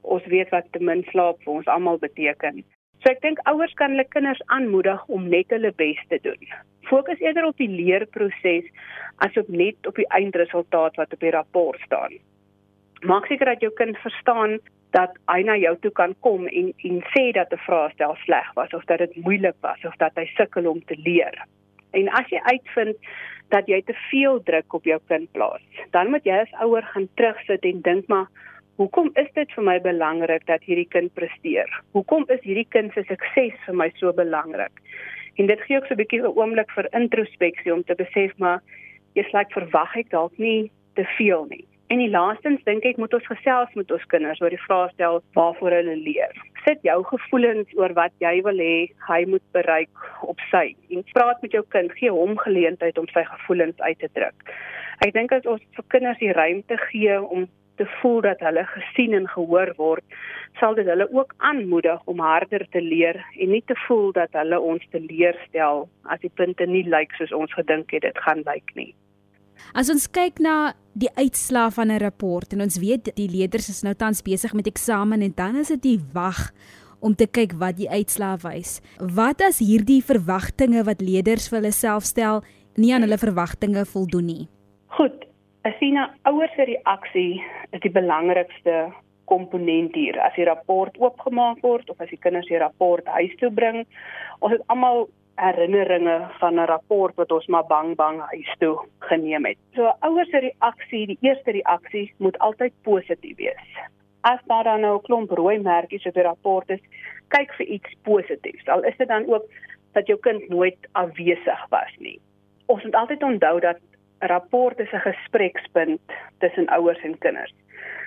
Ons 0.07 0.26
weet 0.31 0.52
wat 0.55 0.69
te 0.71 0.78
min 0.78 1.02
slaap 1.11 1.40
vir 1.43 1.52
ons 1.59 1.71
almal 1.73 1.99
beteken. 1.99 2.62
So 3.07 3.13
ek 3.15 3.21
dink 3.23 3.39
ouers 3.47 3.71
kan 3.79 3.93
hulle 3.95 4.03
kinders 4.11 4.41
aanmoedig 4.51 5.03
om 5.15 5.29
net 5.31 5.53
hulle 5.55 5.71
bes 5.79 5.99
te 6.11 6.17
doen. 6.25 6.41
Fokus 6.91 7.21
eerder 7.23 7.45
op 7.47 7.61
die 7.63 7.69
leerproses 7.71 8.67
as 9.23 9.37
op 9.39 9.47
net 9.47 9.87
op 9.87 10.01
die 10.01 10.09
eindresultaat 10.19 10.99
wat 10.99 11.15
op 11.15 11.23
die 11.23 11.31
rapport 11.31 11.79
staan. 11.87 12.17
Maak 13.07 13.29
seker 13.31 13.53
dat 13.53 13.63
jou 13.63 13.71
kind 13.79 13.95
verstaan 14.03 14.57
dat 14.97 15.15
hy 15.31 15.45
na 15.47 15.55
jou 15.55 15.77
toe 15.85 15.93
kan 16.01 16.17
kom 16.27 16.49
en 16.51 16.73
en 16.89 16.99
sê 17.13 17.31
dat 17.39 17.55
'n 17.55 17.63
vraestel 17.69 18.17
sleg 18.25 18.51
was 18.59 18.75
of 18.75 18.83
dat 18.91 18.99
dit 18.99 19.15
moeilik 19.23 19.59
was 19.61 19.85
of 19.85 19.95
dat 20.03 20.19
hy 20.19 20.27
sukkel 20.35 20.67
om 20.67 20.83
te 20.91 20.99
leer. 20.99 21.47
En 21.95 22.09
as 22.09 22.27
jy 22.35 22.43
uitvind 22.43 22.97
dat 23.55 23.71
jy 23.71 23.83
te 23.87 23.95
veel 24.11 24.43
druk 24.43 24.75
op 24.75 24.85
jou 24.85 24.99
kind 25.07 25.33
plaas, 25.33 25.63
dan 25.93 26.11
moet 26.11 26.25
jy 26.25 26.43
as 26.43 26.59
ouer 26.59 26.83
gaan 26.83 27.09
terugsit 27.15 27.63
en 27.63 27.81
dink 27.83 28.09
maar 28.09 28.27
Hoekom 28.76 29.06
is 29.16 29.28
dit 29.33 29.52
vir 29.56 29.64
my 29.64 29.75
belangrik 29.80 30.42
dat 30.50 30.64
hierdie 30.68 30.88
kind 30.92 31.09
presteer? 31.16 31.71
Hoekom 31.97 32.26
is 32.35 32.42
hierdie 32.45 32.66
kind 32.75 32.92
se 32.92 33.06
sukses 33.09 33.54
vir 33.64 33.78
my 33.80 33.87
so 33.97 34.12
belangrik? 34.12 34.83
En 35.40 35.49
dit 35.49 35.62
gee 35.64 35.78
ook 35.78 35.87
so 35.88 35.95
'n 35.95 36.00
bietjie 36.02 36.21
'n 36.21 36.37
oomblik 36.37 36.71
vir 36.76 36.88
introspeksie 36.92 37.73
om 37.73 37.85
te 37.85 37.95
besef 37.95 38.37
maar 38.37 38.61
jy's 39.14 39.33
like 39.33 39.52
verwag 39.52 39.97
ek 39.97 40.11
dalk 40.11 40.37
nie 40.38 40.71
te 40.95 41.04
veel 41.16 41.47
nie. 41.49 41.64
En 41.88 41.99
die 41.99 42.11
laastens 42.11 42.64
dink 42.64 42.85
ek 42.85 42.97
moet 42.97 43.14
ons 43.14 43.26
gesels 43.26 43.75
met 43.75 43.90
ons 43.90 44.06
kinders 44.12 44.40
oor 44.40 44.50
die 44.50 44.66
vrae 44.66 44.88
stel 44.92 45.23
waarvoor 45.33 45.71
hulle 45.71 45.97
leer. 45.97 46.35
Sit 46.64 46.78
jou 46.83 47.02
gevoelens 47.04 47.68
oor 47.76 47.92
wat 47.95 48.12
jy 48.18 48.42
wil 48.42 48.59
hê 48.59 48.88
hy 49.09 49.25
moet 49.25 49.47
bereik 49.52 49.97
op 50.21 50.40
sy 50.50 50.76
en 50.90 51.04
praat 51.12 51.42
met 51.42 51.52
jou 51.52 51.64
kind, 51.68 51.92
gee 51.92 52.11
hom 52.11 52.37
geleentheid 52.37 52.99
om 52.99 53.09
sy 53.09 53.25
gevoelens 53.25 53.80
uit 53.80 53.99
te 53.99 54.09
druk. 54.12 54.52
Ek 55.00 55.12
dink 55.12 55.33
as 55.33 55.47
ons 55.47 55.62
vir 55.76 55.85
kinders 55.88 56.18
die 56.18 56.33
ruimte 56.33 56.76
gee 56.76 57.23
om 57.23 57.49
te 57.76 57.87
voel 58.00 58.21
dat 58.25 58.40
hulle 58.45 58.64
gesien 58.73 59.14
en 59.14 59.28
gehoor 59.28 59.73
word, 59.76 60.04
sal 60.61 60.75
dit 60.75 60.87
hulle 60.88 61.09
ook 61.12 61.35
aanmoedig 61.38 62.00
om 62.04 62.21
harder 62.25 62.66
te 62.73 62.80
leer 62.80 63.18
en 63.37 63.50
nie 63.52 63.62
te 63.66 63.76
voel 63.87 64.12
dat 64.16 64.33
hulle 64.33 64.61
ons 64.61 64.85
teleurstel 64.92 65.88
as 66.12 66.23
die 66.25 66.33
punte 66.35 66.66
nie 66.66 66.85
lyk 66.88 67.12
soos 67.18 67.35
ons 67.37 67.52
gedink 67.59 67.92
het 67.92 68.06
dit 68.09 68.25
gaan 68.25 68.42
lyk 68.47 68.73
nie. 68.75 68.92
As 69.76 69.90
ons 69.92 70.06
kyk 70.12 70.40
na 70.45 70.75
die 70.97 71.11
uitslae 71.16 71.71
van 71.73 71.92
'n 71.92 72.00
rapport 72.00 72.52
en 72.52 72.61
ons 72.61 72.78
weet 72.78 73.14
die 73.16 73.28
leerders 73.28 73.68
is 73.68 73.83
nou 73.83 73.95
tans 73.95 74.23
besig 74.23 74.52
met 74.52 74.66
eksamen 74.66 75.23
en 75.23 75.33
dan 75.35 75.56
is 75.56 75.68
dit 75.68 75.83
die 75.83 76.00
wag 76.12 76.52
om 77.00 77.14
te 77.14 77.26
kyk 77.26 77.52
wat 77.61 77.76
die 77.76 77.90
uitslae 77.90 78.37
wys. 78.42 78.80
Wat 78.99 79.40
as 79.40 79.59
hierdie 79.59 80.02
verwagtinge 80.02 80.85
wat 80.85 81.00
leerders 81.00 81.49
vir 81.49 81.61
hulle 81.61 81.73
self 81.73 82.04
stel 82.04 82.42
nie 82.76 82.92
aan 82.95 83.02
hulle 83.02 83.18
verwagtinge 83.18 83.85
voldoen 83.85 84.26
nie? 84.26 84.49
Goed. 84.87 85.26
Asina, 85.67 86.13
ouers 86.31 86.53
se 86.55 86.63
reaksie 86.69 87.43
is 87.75 87.81
die 87.83 87.91
belangrikste 87.91 88.75
komponent 89.27 89.97
hier. 89.99 90.15
As 90.23 90.37
die 90.39 90.45
rapport 90.47 90.95
oopgemaak 91.03 91.65
word 91.67 91.89
of 91.91 91.99
as 92.05 92.13
die 92.13 92.21
kinders 92.23 92.47
die 92.47 92.61
rapport 92.63 93.09
huis 93.17 93.35
toe 93.41 93.51
bring, 93.51 93.81
ons 94.39 94.55
het 94.55 94.63
almal 94.71 95.09
herinneringe 95.43 96.15
van 96.39 96.61
'n 96.61 96.69
rapport 96.71 97.17
wat 97.19 97.33
ons 97.35 97.49
maar 97.51 97.67
bang 97.67 97.97
bang 97.97 98.21
huis 98.31 98.53
toe 98.61 98.77
geneem 99.09 99.49
het. 99.51 99.59
So 99.75 99.91
ouers 100.07 100.31
se 100.31 100.45
reaksie, 100.47 101.07
die 101.07 101.19
eerste 101.21 101.51
reaksie 101.59 102.13
moet 102.19 102.39
altyd 102.39 102.73
positief 102.83 103.37
wees. 103.37 103.67
As 104.23 104.39
daar 104.47 104.65
dan 104.65 104.81
nou 104.81 104.95
'n 104.99 105.03
klomp 105.03 105.31
rooi 105.31 105.59
merkies 105.59 106.07
op 106.07 106.15
die 106.15 106.23
rapport 106.23 106.71
is, 106.71 106.81
kyk 107.29 107.53
vir 107.59 107.67
iets 107.67 107.91
positiefs. 108.03 108.69
Al 108.69 108.85
is 108.85 108.97
dit 108.97 109.09
dan 109.09 109.27
ook 109.27 109.45
dat 109.93 110.07
jou 110.07 110.19
kind 110.21 110.49
nooit 110.49 110.79
afwesig 110.93 111.67
was 111.69 111.93
nie. 111.99 112.21
Ons 112.67 112.85
moet 112.85 112.95
altyd 112.95 113.23
onthou 113.23 113.61
dat 113.61 113.77
'n 113.77 113.96
rapport 114.19 114.79
is 114.81 114.93
'n 114.93 115.07
gesprekspunt 115.11 116.01
tussen 116.39 116.67
ouers 116.67 117.03
en 117.03 117.19
kinders. 117.19 117.55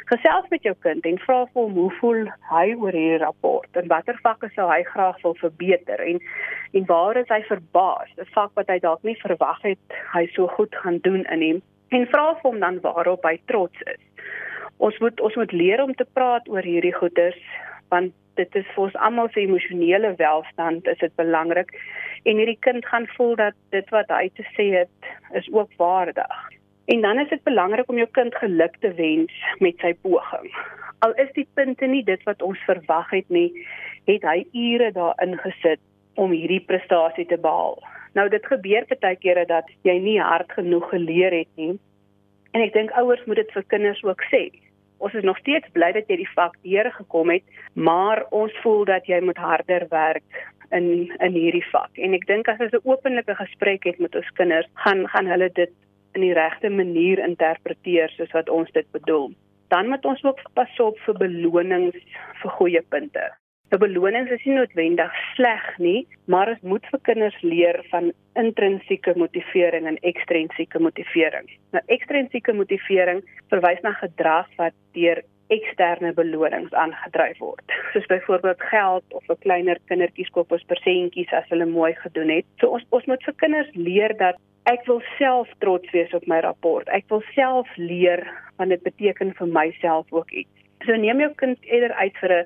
Gesels 0.06 0.48
met 0.50 0.64
jou 0.64 0.76
kind 0.80 1.06
en 1.06 1.20
vra 1.20 1.46
vir 1.46 1.62
hom 1.62 1.74
hoe 1.74 1.92
voel 2.00 2.28
hy 2.50 2.74
oor 2.74 2.92
hierdie 2.92 3.18
rapport? 3.22 3.76
En 3.78 3.88
watter 3.88 4.20
vakke 4.24 4.50
sou 4.56 4.66
hy 4.72 4.84
graag 4.84 5.22
wil 5.22 5.36
verbeter? 5.36 6.00
En 6.00 6.20
en 6.74 6.86
waar 6.86 7.18
is 7.18 7.28
hy 7.28 7.42
verbaas? 7.42 8.10
'n 8.18 8.26
vak 8.34 8.52
wat 8.54 8.68
hy 8.68 8.80
dalk 8.80 9.04
nie 9.04 9.18
verwag 9.22 9.62
het 9.62 10.00
hy 10.14 10.26
so 10.34 10.48
goed 10.48 10.76
gaan 10.76 10.98
doen 10.98 11.26
in 11.26 11.42
hom 11.42 11.62
en 11.90 12.08
vra 12.08 12.34
vir 12.34 12.52
hom 12.52 12.60
dan 12.60 12.80
waarop 12.82 13.24
hy 13.24 13.40
trots 13.46 13.82
is. 13.86 14.02
Ons 14.78 14.98
moet 15.00 15.22
ons 15.22 15.36
moet 15.36 15.52
leer 15.52 15.84
om 15.84 15.94
te 15.94 16.06
praat 16.14 16.50
oor 16.50 16.64
hierdie 16.64 16.96
goeders 16.96 17.42
want 17.90 18.14
dit 18.40 18.62
is 18.62 18.70
vir 18.76 18.86
ons 18.88 19.00
almal 19.08 19.32
se 19.34 19.44
emosionele 19.44 20.14
welstand 20.22 20.88
is 20.88 21.02
dit 21.04 21.16
belangrik 21.20 21.76
en 22.24 22.40
hierdie 22.42 22.60
kind 22.66 22.86
gaan 22.92 23.08
voel 23.18 23.36
dat 23.40 23.60
dit 23.76 23.92
wat 23.96 24.10
hy 24.16 24.30
te 24.40 24.48
sê 24.56 24.72
het 24.82 25.12
is 25.38 25.52
ook 25.54 25.76
waardig 25.82 26.50
En 26.90 27.02
dan 27.02 27.20
is 27.20 27.30
dit 27.30 27.44
belangrik 27.44 27.90
om 27.90 27.98
jou 27.98 28.08
kind 28.12 28.36
geluk 28.36 28.76
te 28.80 28.94
wens 28.94 29.34
met 29.58 29.78
sy 29.78 29.92
poging. 30.02 30.48
Al 31.06 31.14
is 31.22 31.30
die 31.36 31.46
punte 31.54 31.86
nie 31.86 32.02
dit 32.04 32.24
wat 32.26 32.42
ons 32.42 32.64
verwag 32.66 33.12
het 33.14 33.30
nie, 33.30 33.52
het 34.10 34.26
hy 34.26 34.40
ure 34.58 34.90
daarin 34.96 35.38
gesit 35.44 35.82
om 36.18 36.34
hierdie 36.34 36.64
prestasie 36.66 37.28
te 37.30 37.38
behaal. 37.38 37.78
Nou 38.18 38.26
dit 38.34 38.46
gebeur 38.46 38.90
baie 38.90 39.20
kere 39.22 39.46
dat 39.46 39.70
jy 39.86 40.00
nie 40.02 40.18
hard 40.18 40.50
genoeg 40.58 40.90
geleer 40.90 41.36
het 41.38 41.52
nie. 41.62 41.76
En 42.58 42.66
ek 42.66 42.74
dink 42.74 42.98
ouers 42.98 43.22
moet 43.30 43.38
dit 43.44 43.54
vir 43.54 43.70
kinders 43.70 44.02
ook 44.04 44.26
sê. 44.34 44.44
Ons 45.00 45.14
is 45.14 45.24
nog 45.24 45.38
steeds 45.40 45.68
bly 45.76 45.92
dat 45.96 46.08
jy 46.12 46.20
die 46.22 46.34
vak 46.36 46.56
deur 46.68 46.92
gekom 46.92 47.32
het, 47.32 47.44
maar 47.74 48.26
ons 48.36 48.56
voel 48.64 48.86
dat 48.86 49.08
jy 49.08 49.22
moet 49.24 49.38
harder 49.38 49.88
werk 49.90 50.42
in 50.76 51.10
in 51.20 51.34
hierdie 51.34 51.66
vak. 51.72 51.98
En 51.98 52.14
ek 52.14 52.28
dink 52.28 52.48
as 52.52 52.60
ons 52.60 52.74
'n 52.74 52.84
openlike 52.84 53.36
gesprek 53.36 53.84
het 53.84 54.00
met 54.00 54.16
ons 54.16 54.32
kinders, 54.40 54.68
gaan 54.74 55.08
gaan 55.08 55.28
hulle 55.28 55.50
dit 55.50 55.72
in 56.14 56.22
die 56.22 56.34
regte 56.34 56.70
manier 56.70 57.20
interpreteer 57.20 58.10
soos 58.10 58.32
wat 58.32 58.50
ons 58.50 58.72
dit 58.72 58.92
bedoel. 58.92 59.32
Dan 59.70 59.90
moet 59.90 60.06
ons 60.06 60.24
ook 60.24 60.40
pas 60.54 60.80
op 60.80 60.98
vir 61.06 61.18
belonings 61.18 61.98
vir 62.42 62.52
goeie 62.52 62.82
punte. 62.90 63.26
'n 63.72 63.78
Beloning 63.78 64.28
is 64.34 64.46
nie 64.46 64.56
noodwendig 64.56 65.18
sleg 65.36 65.66
nie, 65.78 66.08
maar 66.26 66.50
ons 66.50 66.62
moet 66.62 66.86
vir 66.92 67.00
kinders 67.04 67.42
leer 67.42 67.78
van 67.92 68.12
intrinsieke 68.34 69.14
motivering 69.16 69.86
en 69.88 70.00
ekstrinsieke 70.12 70.80
motivering. 70.80 71.50
Nou 71.76 71.84
ekstrinsieke 71.86 72.54
motivering 72.54 73.22
verwys 73.54 73.82
na 73.86 73.94
gedrag 74.00 74.50
wat 74.58 74.74
deur 74.98 75.22
eksterne 75.54 76.14
belonings 76.14 76.74
aangedryf 76.74 77.38
word. 77.38 77.78
Soos 77.94 78.06
byvoorbeeld 78.10 78.62
geld 78.72 79.04
of 79.14 79.30
'n 79.30 79.42
kleiner 79.46 79.78
kindertjies 79.86 80.34
koop 80.34 80.52
ons 80.52 80.66
persentjies 80.72 81.34
as 81.34 81.50
hulle 81.50 81.66
mooi 81.66 81.94
gedoen 81.94 82.30
het. 82.30 82.46
So 82.60 82.68
ons 82.68 82.86
ons 82.90 83.06
moet 83.06 83.24
vir 83.24 83.34
kinders 83.34 83.70
leer 83.74 84.18
dat 84.18 84.36
ek 84.66 84.86
wil 84.86 85.02
self 85.18 85.48
trots 85.60 85.92
wees 85.92 86.14
op 86.14 86.26
my 86.28 86.40
rapport. 86.40 86.90
Ek 86.90 87.06
wil 87.10 87.24
self 87.36 87.68
leer 87.78 88.26
want 88.58 88.70
dit 88.70 88.84
beteken 88.84 89.34
vir 89.34 89.48
myself 89.48 90.06
ook 90.10 90.32
iets. 90.32 90.50
So 90.86 90.96
neem 90.96 91.20
jou 91.20 91.34
kind 91.36 91.58
eerder 91.62 91.94
uit 91.94 92.18
vir 92.18 92.32
'n 92.34 92.46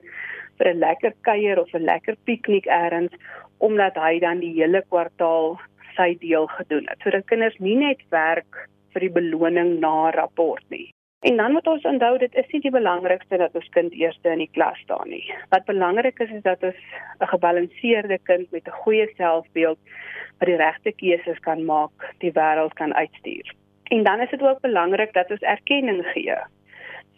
vir 0.64 0.74
'n 0.74 0.80
lekker 0.80 1.14
kuier 1.28 1.60
of 1.60 1.74
'n 1.74 1.84
lekker 1.84 2.16
piknik 2.26 2.66
eers 2.66 3.12
omdat 3.60 3.96
hy 3.96 4.20
dan 4.20 4.40
die 4.40 4.54
hele 4.54 4.82
kwartaal 4.90 5.60
sy 5.96 6.16
deel 6.20 6.48
gedoen 6.48 6.88
het. 6.90 7.00
Sodat 7.04 7.26
kinders 7.26 7.58
nie 7.60 7.76
net 7.76 8.02
werk 8.10 8.68
vir 8.94 9.02
die 9.02 9.14
beloning 9.20 9.80
na 9.80 10.12
rapport 10.12 10.64
nie. 10.70 10.90
En 11.24 11.38
dan 11.38 11.52
moet 11.52 11.68
ons 11.68 11.86
onthou 11.88 12.18
dit 12.18 12.36
is 12.36 12.50
nie 12.52 12.62
die 12.62 12.72
belangrikste 12.72 13.38
dat 13.38 13.56
ons 13.56 13.70
kind 13.76 13.94
eerste 13.94 14.30
in 14.30 14.44
die 14.44 14.50
klas 14.52 14.80
staan 14.84 15.10
nie. 15.10 15.24
Wat 15.50 15.66
belangrik 15.66 16.20
is 16.20 16.32
is 16.32 16.44
dat 16.44 16.64
ons 16.64 16.82
'n 17.22 17.32
gebalanseerde 17.34 18.18
kind 18.24 18.52
met 18.52 18.68
'n 18.68 18.80
goeie 18.84 19.08
selfbeeld 19.16 19.80
wat 20.40 20.48
die 20.48 20.60
regte 20.66 20.92
keuses 20.92 21.40
kan 21.40 21.66
maak, 21.66 21.96
die 22.20 22.32
wêreld 22.32 22.74
kan 22.74 22.94
uitstuur. 22.94 23.54
En 23.84 24.04
dan 24.04 24.20
is 24.20 24.30
dit 24.30 24.42
ook 24.42 24.60
belangrik 24.62 25.14
dat 25.14 25.32
ons 25.32 25.42
erkenning 25.42 26.06
gee. 26.06 26.36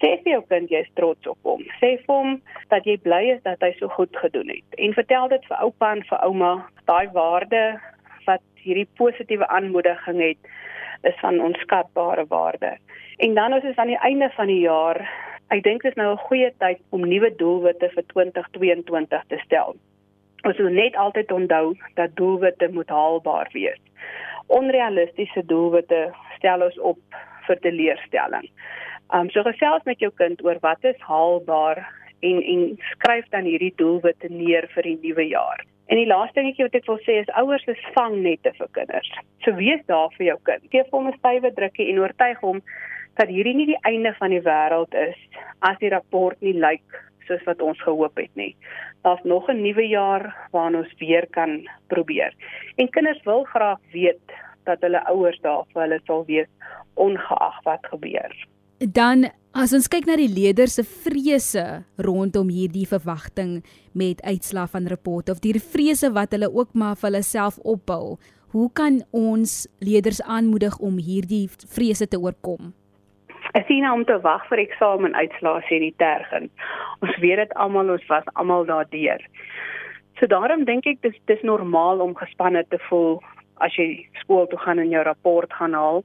Sê 0.04 0.12
vir 0.24 0.34
jou 0.34 0.42
kind 0.52 0.72
jy 0.72 0.82
is 0.84 0.92
trots 1.00 1.28
op 1.32 1.38
hom. 1.48 1.62
Sê 1.80 1.96
vir 2.04 2.12
hom 2.12 2.40
dat 2.74 2.88
jy 2.88 2.98
bly 3.04 3.22
is 3.36 3.44
dat 3.48 3.62
hy 3.64 3.72
so 3.80 3.88
goed 3.96 4.16
gedoen 4.20 4.52
het. 4.52 4.66
En 4.78 4.96
vertel 4.98 5.30
dit 5.32 5.46
vir 5.50 5.62
oupa 5.64 5.92
en 5.96 6.04
vir 6.10 6.24
ouma, 6.28 6.54
daai 6.90 7.08
waarde 7.16 7.64
wat 8.26 8.44
hierdie 8.60 8.90
positiewe 9.00 9.48
aanmoediging 9.48 10.20
het 10.24 10.52
is 11.08 11.18
van 11.22 11.40
onskatbare 11.40 12.26
waarde. 12.28 12.76
En 13.24 13.34
dan 13.34 13.54
as 13.54 13.64
ons 13.64 13.78
aan 13.78 13.94
die 13.94 14.04
einde 14.04 14.30
van 14.36 14.52
die 14.52 14.64
jaar, 14.66 15.00
ek 15.54 15.64
dink 15.64 15.86
dit 15.86 15.92
is 15.94 15.98
nou 15.98 16.12
'n 16.14 16.26
goeie 16.28 16.52
tyd 16.60 16.80
om 16.90 17.08
nuwe 17.08 17.32
doelwitte 17.36 17.90
vir 17.96 18.04
2022 18.14 19.24
te 19.28 19.38
stel. 19.46 19.76
Ons 20.44 20.58
moet 20.58 20.72
net 20.72 20.96
altyd 20.96 21.32
onthou 21.32 21.78
dat 21.94 22.16
doelwitte 22.16 22.68
moet 22.72 22.90
haalbaar 22.90 23.50
wees. 23.54 23.80
Onrealistiese 24.48 25.46
doelwitte 25.46 26.12
stel 26.38 26.62
ons 26.62 26.80
op 26.80 27.00
vir 27.48 27.60
teleurstelling. 27.60 28.50
Um 29.14 29.30
so 29.30 29.44
gesels 29.44 29.84
met 29.86 30.00
jou 30.00 30.12
kind 30.18 30.42
oor 30.44 30.58
wat 30.62 30.84
is 30.84 31.00
haalbaar 31.00 31.86
en 32.20 32.42
en 32.42 32.78
skryf 32.92 33.26
dan 33.30 33.46
hierdie 33.46 33.74
doelwitte 33.78 34.30
neer 34.30 34.68
vir 34.74 34.84
die 34.84 34.98
nuwe 35.02 35.28
jaar. 35.28 35.66
En 35.86 35.98
die 35.98 36.08
laaste 36.10 36.40
dingetjie 36.40 36.66
wat 36.66 36.78
ek 36.80 36.88
wil 36.90 37.02
sê 37.06 37.20
is 37.22 37.34
ouers 37.38 37.66
is 37.70 37.82
vangnette 37.94 38.54
vir 38.58 38.70
kinders. 38.78 39.12
So 39.46 39.54
wees 39.60 39.84
daar 39.92 40.10
vir 40.18 40.32
jou 40.32 40.38
kind. 40.50 40.64
Gee 40.72 40.86
hom 40.92 41.08
'n 41.08 41.18
stywe 41.20 41.52
drukkie 41.54 41.90
en 41.92 42.00
oortuig 42.00 42.40
hom 42.42 42.62
dat 43.20 43.30
hierdie 43.30 43.56
nie 43.56 43.68
die 43.70 43.84
einde 43.84 44.14
van 44.18 44.34
die 44.34 44.42
wêreld 44.42 44.94
is 44.94 45.20
as 45.60 45.78
die 45.80 45.90
rapport 45.94 46.42
nie 46.42 46.54
lyk 46.54 47.02
soos 47.28 47.44
wat 47.46 47.62
ons 47.62 47.82
gehoop 47.82 48.18
het 48.18 48.34
nie. 48.36 48.56
Daar's 49.04 49.24
nog 49.24 49.50
'n 49.50 49.62
nuwe 49.62 49.88
jaar 49.88 50.34
waarna 50.52 50.78
ons 50.78 50.94
weer 51.00 51.28
kan 51.30 51.70
probeer. 51.88 52.34
En 52.78 52.90
kinders 52.90 53.24
wil 53.24 53.44
graag 53.44 53.80
weet 53.92 54.34
dat 54.64 54.82
hulle 54.82 55.06
ouers 55.06 55.40
daar 55.42 55.64
vir 55.74 55.82
hulle 55.82 56.00
sal 56.06 56.26
wees 56.26 56.50
ongeag 56.94 57.64
wat 57.64 57.86
gebeur. 57.86 58.34
Dan 58.80 59.30
As 59.56 59.72
ons 59.72 59.86
kyk 59.88 60.04
na 60.04 60.18
die 60.20 60.28
leerders 60.28 60.74
se 60.76 60.84
vrese 60.84 61.62
rondom 62.04 62.50
hierdie 62.52 62.84
verwagting 62.90 63.62
met 63.96 64.20
uitslae 64.28 64.68
van 64.68 64.90
rapporte 64.92 65.32
of 65.32 65.40
die 65.40 65.54
vrese 65.56 66.10
wat 66.12 66.36
hulle 66.36 66.50
ook 66.52 66.74
maar 66.76 66.98
vir 67.00 67.08
hulle 67.08 67.22
self 67.24 67.56
opbou, 67.64 68.18
hoe 68.52 68.66
kan 68.76 68.98
ons 69.16 69.54
leerders 69.80 70.20
aanmoedig 70.28 70.76
om 70.84 71.00
hierdie 71.00 71.46
vrese 71.72 72.04
te 72.12 72.20
oorkom? 72.20 72.74
Ek 73.56 73.64
sien 73.72 73.88
om 73.88 74.04
te 74.04 74.20
wag 74.28 74.44
vir 74.52 74.66
eksamenuitslae 74.66 75.64
sê 75.72 75.80
die 75.86 75.96
tergend. 76.04 76.52
Ons 77.00 77.16
weet 77.24 77.46
dit 77.46 77.56
almal, 77.56 77.96
ons 77.96 78.12
was 78.12 78.28
almal 78.36 78.68
daardeur. 78.68 79.24
So 80.20 80.28
daarom 80.28 80.68
dink 80.68 80.84
ek 80.84 81.00
dis 81.08 81.16
dis 81.32 81.48
normaal 81.48 82.04
om 82.04 82.12
gespanne 82.20 82.68
te 82.68 82.84
voel 82.90 83.22
as 83.64 83.72
jy 83.80 84.04
skool 84.20 84.52
toe 84.52 84.60
gaan 84.68 84.84
en 84.84 84.92
jou 84.92 85.08
rapport 85.08 85.62
gaan 85.64 85.80
haal. 85.80 86.04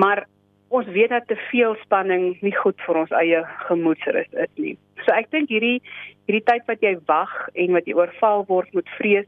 Maar 0.00 0.24
ons 0.70 0.86
weet 0.94 1.10
dat 1.10 1.26
te 1.26 1.36
veel 1.50 1.74
spanning 1.82 2.36
nie 2.46 2.54
goed 2.54 2.78
vir 2.86 3.02
ons 3.02 3.12
eie 3.18 3.42
gemoedsrus 3.66 4.30
is 4.44 4.52
nie. 4.56 4.76
So 5.04 5.14
ek 5.16 5.30
dink 5.34 5.50
hierdie 5.50 5.80
hierdie 6.28 6.46
tyd 6.46 6.66
wat 6.70 6.84
jy 6.84 6.94
wag 7.10 7.32
en 7.58 7.74
wat 7.74 7.88
jy 7.90 7.96
oorval 7.98 8.44
word 8.46 8.70
met 8.78 8.90
vrees, 8.98 9.26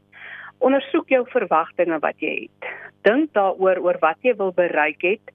ondersoek 0.63 1.11
jou 1.11 1.25
verwagtinge 1.33 1.99
wat 2.03 2.23
jy 2.23 2.45
het. 2.45 2.69
Dink 3.03 3.33
daaroor 3.35 3.81
oor 3.83 3.99
wat 3.99 4.19
jy 4.23 4.35
wil 4.39 4.53
bereik 4.55 5.03
het 5.03 5.33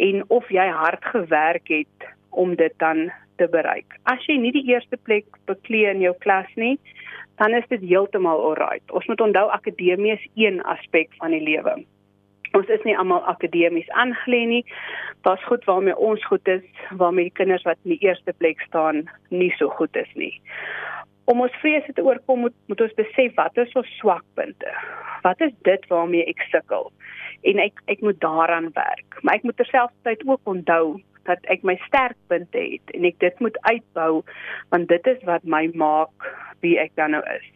en 0.00 0.24
of 0.32 0.48
jy 0.48 0.64
hard 0.72 1.04
gewerk 1.12 1.68
het 1.68 2.08
om 2.30 2.54
dit 2.56 2.72
dan 2.80 3.10
te 3.36 3.48
bereik. 3.52 3.98
As 4.08 4.24
jy 4.28 4.38
nie 4.40 4.54
die 4.56 4.64
eerste 4.72 4.96
plek 4.96 5.28
beklee 5.50 5.92
in 5.92 6.00
jou 6.00 6.14
klas 6.24 6.48
nie, 6.56 6.78
dan 7.40 7.56
is 7.56 7.68
dit 7.68 7.84
heeltemal 7.84 8.40
alright. 8.48 8.84
Ons 8.96 9.08
moet 9.12 9.20
onthou 9.28 9.48
akademie 9.52 10.16
is 10.16 10.26
een 10.36 10.60
aspek 10.68 11.12
van 11.20 11.36
die 11.36 11.44
lewe. 11.44 11.82
Ons 12.58 12.70
is 12.74 12.82
nie 12.82 12.96
almal 12.98 13.22
akademies 13.30 13.90
aangelê 14.02 14.42
nie. 14.50 14.62
Daar's 15.26 15.44
goed 15.46 15.64
waarmee 15.68 15.96
ons 15.96 16.24
goed 16.26 16.48
is, 16.48 16.64
waarmee 16.98 17.28
die 17.28 17.38
kinders 17.38 17.66
wat 17.68 17.78
in 17.84 17.94
die 17.94 18.06
eerste 18.06 18.34
plek 18.42 18.62
staan 18.66 19.04
nie 19.28 19.52
so 19.58 19.68
goed 19.78 19.96
is 19.96 20.10
nie. 20.14 20.32
Om 21.30 21.44
ons 21.46 21.60
vrese 21.62 21.92
te 21.94 22.02
oorkom 22.02 22.46
moet, 22.46 22.56
moet 22.66 22.80
ons 22.80 22.96
besef 22.98 23.36
wat 23.38 23.60
is 23.62 23.76
ons 23.78 23.92
swakpunte. 24.00 24.72
Wat 25.22 25.40
is 25.46 25.54
dit 25.68 25.86
waarmee 25.92 26.26
ek 26.32 26.42
sukkel? 26.50 26.90
En 27.46 27.62
ek 27.62 27.78
ek 27.92 28.02
moet 28.02 28.18
daaraan 28.24 28.72
werk. 28.74 29.20
Maar 29.22 29.38
ek 29.38 29.46
moet 29.46 29.56
terselfdertyd 29.60 30.26
ook 30.26 30.50
onthou 30.50 30.98
dat 31.28 31.44
ek 31.52 31.62
my 31.62 31.76
sterkpunte 31.86 32.58
het 32.58 32.94
en 32.96 33.06
ek 33.06 33.18
dit 33.22 33.42
moet 33.44 33.58
uitbou 33.68 34.22
want 34.72 34.88
dit 34.90 35.10
is 35.12 35.20
wat 35.28 35.44
my 35.44 35.66
maak 35.78 36.30
wie 36.64 36.78
ek 36.80 36.96
dan 36.98 37.14
nou 37.14 37.22
is. 37.36 37.46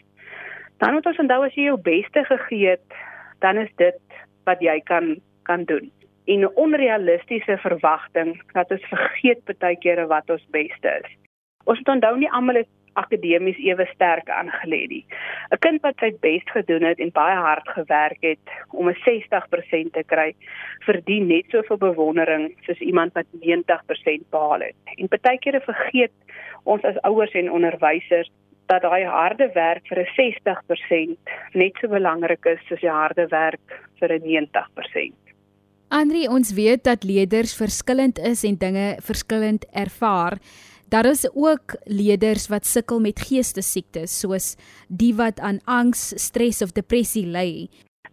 Dan 0.83 0.95
moet 0.95 1.07
ons 1.09 1.19
onthou 1.25 1.41
as 1.47 1.57
jy 1.59 1.69
jou 1.71 1.79
beste 1.81 2.25
gegee 2.29 2.77
het, 2.77 2.99
dan 3.41 3.59
is 3.59 3.73
dit 3.81 4.01
wat 4.45 4.61
jy 4.61 4.81
kan 4.85 5.17
kan 5.45 5.65
doen. 5.65 5.91
En 6.25 6.41
'n 6.41 6.55
onrealistiese 6.55 7.57
verwagting 7.59 8.41
dat 8.53 8.71
ons 8.71 8.85
vergeet 8.85 9.59
baie 9.59 9.77
kere 9.77 10.07
wat 10.07 10.31
ons 10.31 10.47
beste 10.51 10.89
is. 11.03 11.11
Ons 11.65 11.79
moet 11.79 11.89
onthou 11.89 12.17
nie 12.19 12.31
almal 12.31 12.57
is 12.57 12.71
akademies 12.95 13.59
ewe 13.59 13.87
sterk 13.95 14.29
aangelê 14.31 14.87
nie. 14.89 15.05
'n 15.53 15.59
Kind 15.59 15.83
wat 15.83 15.99
sy 15.99 16.11
bes 16.21 16.43
gedoen 16.57 16.83
het 16.83 16.99
en 16.99 17.11
baie 17.11 17.37
hard 17.37 17.69
gewerk 17.69 18.23
het 18.23 18.47
om 18.71 18.89
'n 18.89 19.01
60% 19.05 19.93
te 19.93 20.05
kry, 20.07 20.35
verdien 20.87 21.27
net 21.27 21.45
soveel 21.49 21.79
bewondering 21.79 22.55
soos 22.67 22.79
iemand 22.79 23.13
wat 23.13 23.27
90% 23.41 24.31
behaal 24.31 24.61
het. 24.61 24.77
En 24.97 25.09
baie 25.09 25.39
kere 25.39 25.61
vergeet 25.61 26.13
ons 26.65 26.83
as 26.83 27.01
ouers 27.03 27.33
en 27.33 27.51
onderwysers 27.51 28.31
dat 28.67 28.83
daai 28.83 29.05
harde 29.05 29.51
werk 29.55 29.87
vir 29.89 29.99
'n 30.05 30.13
60% 30.17 31.19
net 31.55 31.73
so 31.81 31.89
belangrik 31.89 32.47
is 32.47 32.61
soos 32.69 32.81
die 32.81 32.91
harde 32.91 33.27
werk 33.31 33.67
vir 34.01 34.13
'n 34.13 34.23
90%. 34.23 35.15
Andri, 35.89 36.27
ons 36.29 36.53
weet 36.53 36.85
dat 36.85 37.05
leerders 37.05 37.55
verskillend 37.55 38.19
is 38.19 38.45
en 38.45 38.57
dinge 38.57 38.97
verskillend 39.01 39.65
ervaar. 39.73 40.39
Daar 40.89 41.07
is 41.07 41.29
ook 41.35 41.77
leerders 41.85 42.49
wat 42.49 42.67
sukkel 42.67 43.01
met 43.01 43.21
geestesiektes 43.21 44.21
soos 44.21 44.57
die 44.89 45.15
wat 45.15 45.41
aan 45.41 45.61
angs, 45.65 46.13
stres 46.17 46.63
of 46.63 46.73
depressie 46.73 47.27
ly. 47.27 47.69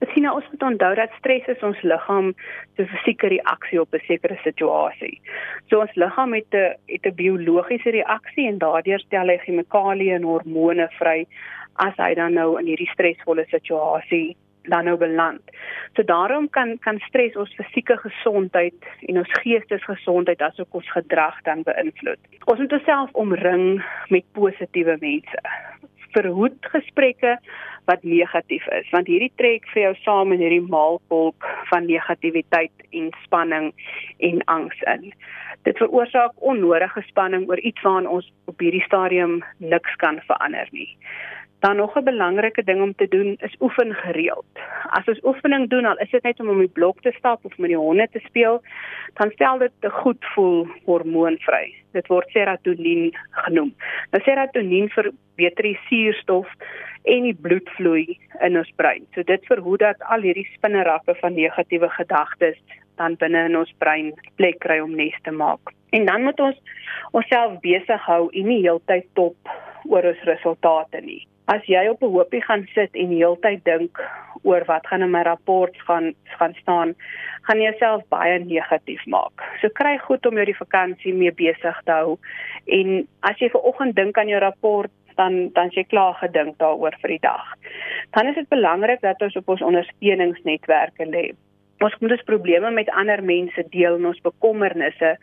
Sien 0.10 0.24
nou 0.26 0.34
ons 0.36 0.48
moet 0.52 0.64
onthou 0.64 0.96
dat 0.98 1.14
stres 1.20 1.48
is 1.54 1.64
ons 1.64 1.82
liggaam 1.86 2.32
se 2.76 2.86
fisieke 2.94 3.28
reaksie 3.28 3.82
op 3.82 3.94
'n 3.94 4.02
sekere 4.08 4.38
situasie. 4.44 5.22
So 5.70 5.80
ons 5.80 5.96
liggaam 5.96 6.34
het 6.34 6.54
'n 6.54 6.76
het 6.88 7.06
'n 7.06 7.16
biologiese 7.16 7.90
reaksie 7.90 8.48
en 8.48 8.58
daardeur 8.58 9.00
stel 9.00 9.28
hy 9.28 9.38
chemikalieë 9.38 10.16
en 10.16 10.24
hormone 10.24 10.90
vry 11.00 11.28
as 11.76 11.96
hy 11.98 12.14
dan 12.14 12.34
nou 12.34 12.60
in 12.60 12.66
hierdie 12.66 12.92
stresvolle 12.94 13.46
situasie 13.50 14.36
dan 14.64 14.86
nou 14.86 14.98
beland. 14.98 15.42
So 15.96 16.04
daarom 16.04 16.50
kan 16.50 16.78
kan 16.80 17.00
stres 17.08 17.36
ons 17.36 17.56
fisieke 17.56 17.98
gesondheid 17.98 18.74
en 19.00 19.18
ons 19.18 19.32
geestesgesondheid 19.44 20.42
asook 20.42 20.74
ons 20.74 20.92
gedrag 20.92 21.42
dan 21.42 21.64
beïnvloed. 21.64 22.20
Ons 22.46 22.60
moet 22.60 22.74
osself 22.74 23.10
omring 23.14 23.84
met 24.10 24.26
positiewe 24.32 24.98
mense. 25.00 25.42
Verhoed 26.16 26.58
gesprekke 26.74 27.38
wat 27.90 28.04
negatief 28.04 28.68
is 28.78 28.90
want 28.94 29.10
hierdie 29.10 29.32
trek 29.42 29.66
vir 29.74 29.84
jou 29.84 29.94
saam 30.04 30.34
in 30.36 30.44
hierdie 30.44 30.64
maalkolk 30.74 31.48
van 31.72 31.88
negativiteit 31.90 32.86
en 32.92 33.10
spanning 33.24 33.72
en 34.20 34.44
angs 34.54 34.82
in. 34.94 35.12
Dit 35.68 35.78
veroorsaak 35.82 36.38
onnodige 36.38 37.04
spanning 37.10 37.48
oor 37.50 37.60
iets 37.60 37.82
waaraan 37.86 38.10
ons 38.10 38.32
op 38.52 38.60
hierdie 38.60 38.86
stadium 38.86 39.42
niks 39.58 39.96
kan 40.04 40.22
verander 40.28 40.70
nie. 40.72 40.90
Dan 41.62 41.76
nog 41.76 41.96
'n 41.98 42.04
belangrike 42.04 42.64
ding 42.64 42.82
om 42.82 42.96
te 42.96 43.08
doen 43.08 43.38
is 43.40 43.56
oefen 43.60 43.94
gereeld. 43.94 44.46
As 44.90 45.08
ons 45.08 45.24
oefening 45.24 45.70
doen, 45.70 45.86
al 45.86 45.98
is 45.98 46.10
dit 46.10 46.24
net 46.24 46.40
om 46.40 46.50
om 46.50 46.58
die 46.58 46.76
blok 46.80 47.02
te 47.02 47.12
stap 47.12 47.46
of 47.46 47.58
met 47.58 47.70
die 47.70 47.78
honde 47.78 48.08
te 48.12 48.20
speel, 48.20 48.62
dan 49.14 49.32
stel 49.32 49.58
dit 49.58 49.72
'n 49.82 49.90
goed 49.90 50.26
voel 50.34 50.68
hormoon 50.86 51.38
vry. 51.38 51.74
Dit 51.92 52.08
word 52.08 52.30
serotonien 52.30 53.16
genoem. 53.32 53.74
Nou 54.12 54.24
serotonien 54.24 54.90
verbeter 54.90 55.64
die 55.64 55.80
suurstof 55.88 56.48
en 57.04 57.24
die 57.24 57.38
bloedvloei 57.42 58.18
in 58.40 58.58
ons 58.58 58.72
brein. 58.76 59.06
So 59.14 59.24
dit 59.24 59.46
verhoed 59.46 59.80
dat 59.80 60.04
al 60.04 60.22
hierdie 60.22 60.50
spinnerakke 60.54 61.16
van 61.16 61.34
negatiewe 61.34 61.90
gedagtes 61.90 62.58
dan 62.96 63.16
binne 63.16 63.46
in 63.46 63.58
ons 63.58 63.74
brein 63.78 64.14
plek 64.36 64.60
kry 64.60 64.80
om 64.80 64.96
nes 64.96 65.20
te 65.22 65.32
maak. 65.32 65.60
En 65.90 66.06
dan 66.06 66.24
moet 66.24 66.40
ons 66.40 66.62
onsself 67.12 67.60
besig 67.60 68.02
hou 68.06 68.30
en 68.32 68.48
nie 68.48 68.62
heeltyd 68.62 69.06
top 69.14 69.36
oor 69.84 70.04
ons 70.04 70.24
resultate 70.24 71.02
nie 71.02 71.28
as 71.52 71.66
jy 71.68 71.88
op 71.90 72.04
'n 72.04 72.14
hoopie 72.16 72.42
gaan 72.42 72.68
sit 72.74 72.96
en 72.96 73.10
heeltyd 73.10 73.64
dink 73.64 74.00
oor 74.44 74.64
wat 74.66 74.88
gaan 74.88 75.02
in 75.02 75.12
my 75.12 75.22
rapport 75.22 75.76
gaan 75.88 76.14
gaan 76.38 76.54
staan, 76.62 76.96
gaan 77.42 77.60
jy 77.60 77.70
jouself 77.70 78.04
baie 78.10 78.40
negatief 78.40 79.06
maak. 79.06 79.44
So 79.62 79.70
kry 79.70 79.98
goed 79.98 80.26
om 80.26 80.36
jou 80.36 80.46
die 80.46 80.62
vakansie 80.64 81.14
mee 81.14 81.32
besig 81.32 81.82
te 81.86 81.92
hou. 81.92 82.18
En 82.66 83.08
as 83.20 83.38
jy 83.38 83.50
ver 83.50 83.62
oggend 83.62 83.96
dink 83.96 84.18
aan 84.18 84.28
jou 84.28 84.40
rapport, 84.40 84.92
dan 85.16 85.50
dan 85.54 85.70
jy 85.76 85.84
klaar 85.84 86.14
gedink 86.14 86.58
daaroor 86.58 86.96
vir 87.02 87.10
die 87.10 87.24
dag. 87.28 87.46
Dan 88.12 88.28
is 88.28 88.36
dit 88.36 88.50
belangrik 88.50 89.02
dat 89.02 89.22
ons 89.22 89.36
op 89.36 89.50
ons 89.50 89.62
ondersteuningsnetwerke 89.62 91.06
lê. 91.06 91.32
Ons 91.82 91.96
moet 92.00 92.12
ons 92.12 92.30
probleme 92.30 92.72
met 92.72 92.90
ander 92.90 93.24
mense 93.24 93.64
deel 93.74 93.96
en 93.98 94.06
ons 94.06 94.22
bekommernisse 94.22 95.18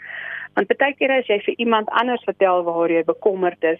Want 0.58 0.72
baie 0.74 0.94
keer 0.98 1.12
as 1.14 1.28
jy 1.30 1.36
vir 1.44 1.60
iemand 1.62 1.90
anders 2.00 2.24
vertel 2.26 2.64
waar 2.66 2.90
jy 2.90 3.04
bekommerd 3.06 3.62
is, 3.62 3.78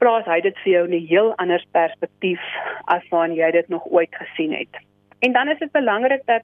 plaas 0.00 0.24
hy 0.24 0.38
dit 0.46 0.56
vir 0.62 0.72
jou 0.72 0.84
in 0.86 0.94
'n 0.96 1.06
heel 1.10 1.34
ander 1.42 1.64
perspektief 1.76 2.40
as 2.88 3.04
wat 3.10 3.34
jy 3.36 3.50
dit 3.52 3.68
nog 3.68 3.84
ooit 3.92 4.14
gesien 4.14 4.52
het. 4.52 4.80
En 5.20 5.32
dan 5.32 5.48
is 5.48 5.58
dit 5.58 5.72
belangrik 5.72 6.24
dat 6.26 6.42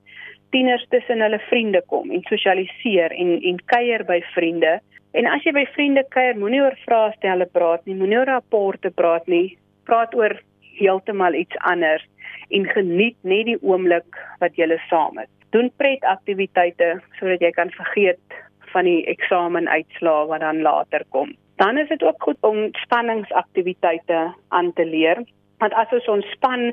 tieners 0.50 0.84
tussen 0.90 1.20
hulle 1.20 1.40
vriende 1.48 1.82
kom 1.86 2.10
en 2.10 2.22
sosialiseer 2.28 3.12
en 3.12 3.42
en 3.42 3.64
kuier 3.64 4.04
by 4.04 4.20
vriende. 4.34 4.80
En 5.12 5.26
as 5.26 5.42
jy 5.44 5.52
by 5.52 5.66
vriende 5.72 6.04
kuier, 6.08 6.36
moenie 6.36 6.60
oor 6.60 6.76
vrae 6.84 7.12
stelle 7.16 7.46
praat 7.46 7.86
nie, 7.86 7.94
moenie 7.94 8.18
oor 8.18 8.26
rapporte 8.26 8.90
praat 8.90 9.26
nie, 9.26 9.58
praat 9.84 10.14
oor 10.14 10.42
heeltemal 10.76 11.34
iets 11.34 11.56
anders 11.56 12.04
en 12.50 12.66
geniet 12.66 13.16
net 13.22 13.46
die 13.46 13.62
oomblik 13.62 14.16
wat 14.40 14.56
jy 14.56 14.78
saam 14.88 15.18
is. 15.18 15.39
Doen 15.50 15.70
pretaktiwiteite 15.76 17.00
sodat 17.18 17.42
jy 17.42 17.50
kan 17.50 17.70
vergeet 17.70 18.40
van 18.72 18.86
die 18.86 19.04
eksamenuitslae 19.10 20.26
wat 20.30 20.40
dan 20.40 20.62
later 20.62 21.04
kom. 21.08 21.34
Dan 21.56 21.78
is 21.78 21.88
dit 21.88 22.02
ook 22.02 22.22
goed 22.22 22.38
om 22.40 22.68
spanningsaktiwiteite 22.72 24.34
aan 24.48 24.72
te 24.72 24.84
leer, 24.86 25.24
want 25.58 25.74
as 25.74 25.92
ons 25.92 26.08
ontspan, 26.08 26.70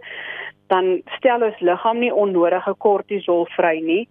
dan 0.71 1.01
stel 1.17 1.43
ons 1.43 1.59
liggaam 1.59 1.99
nie 1.99 2.13
onnodige 2.13 2.73
kortisol 2.83 3.47
vry 3.55 3.79
nie 3.83 4.03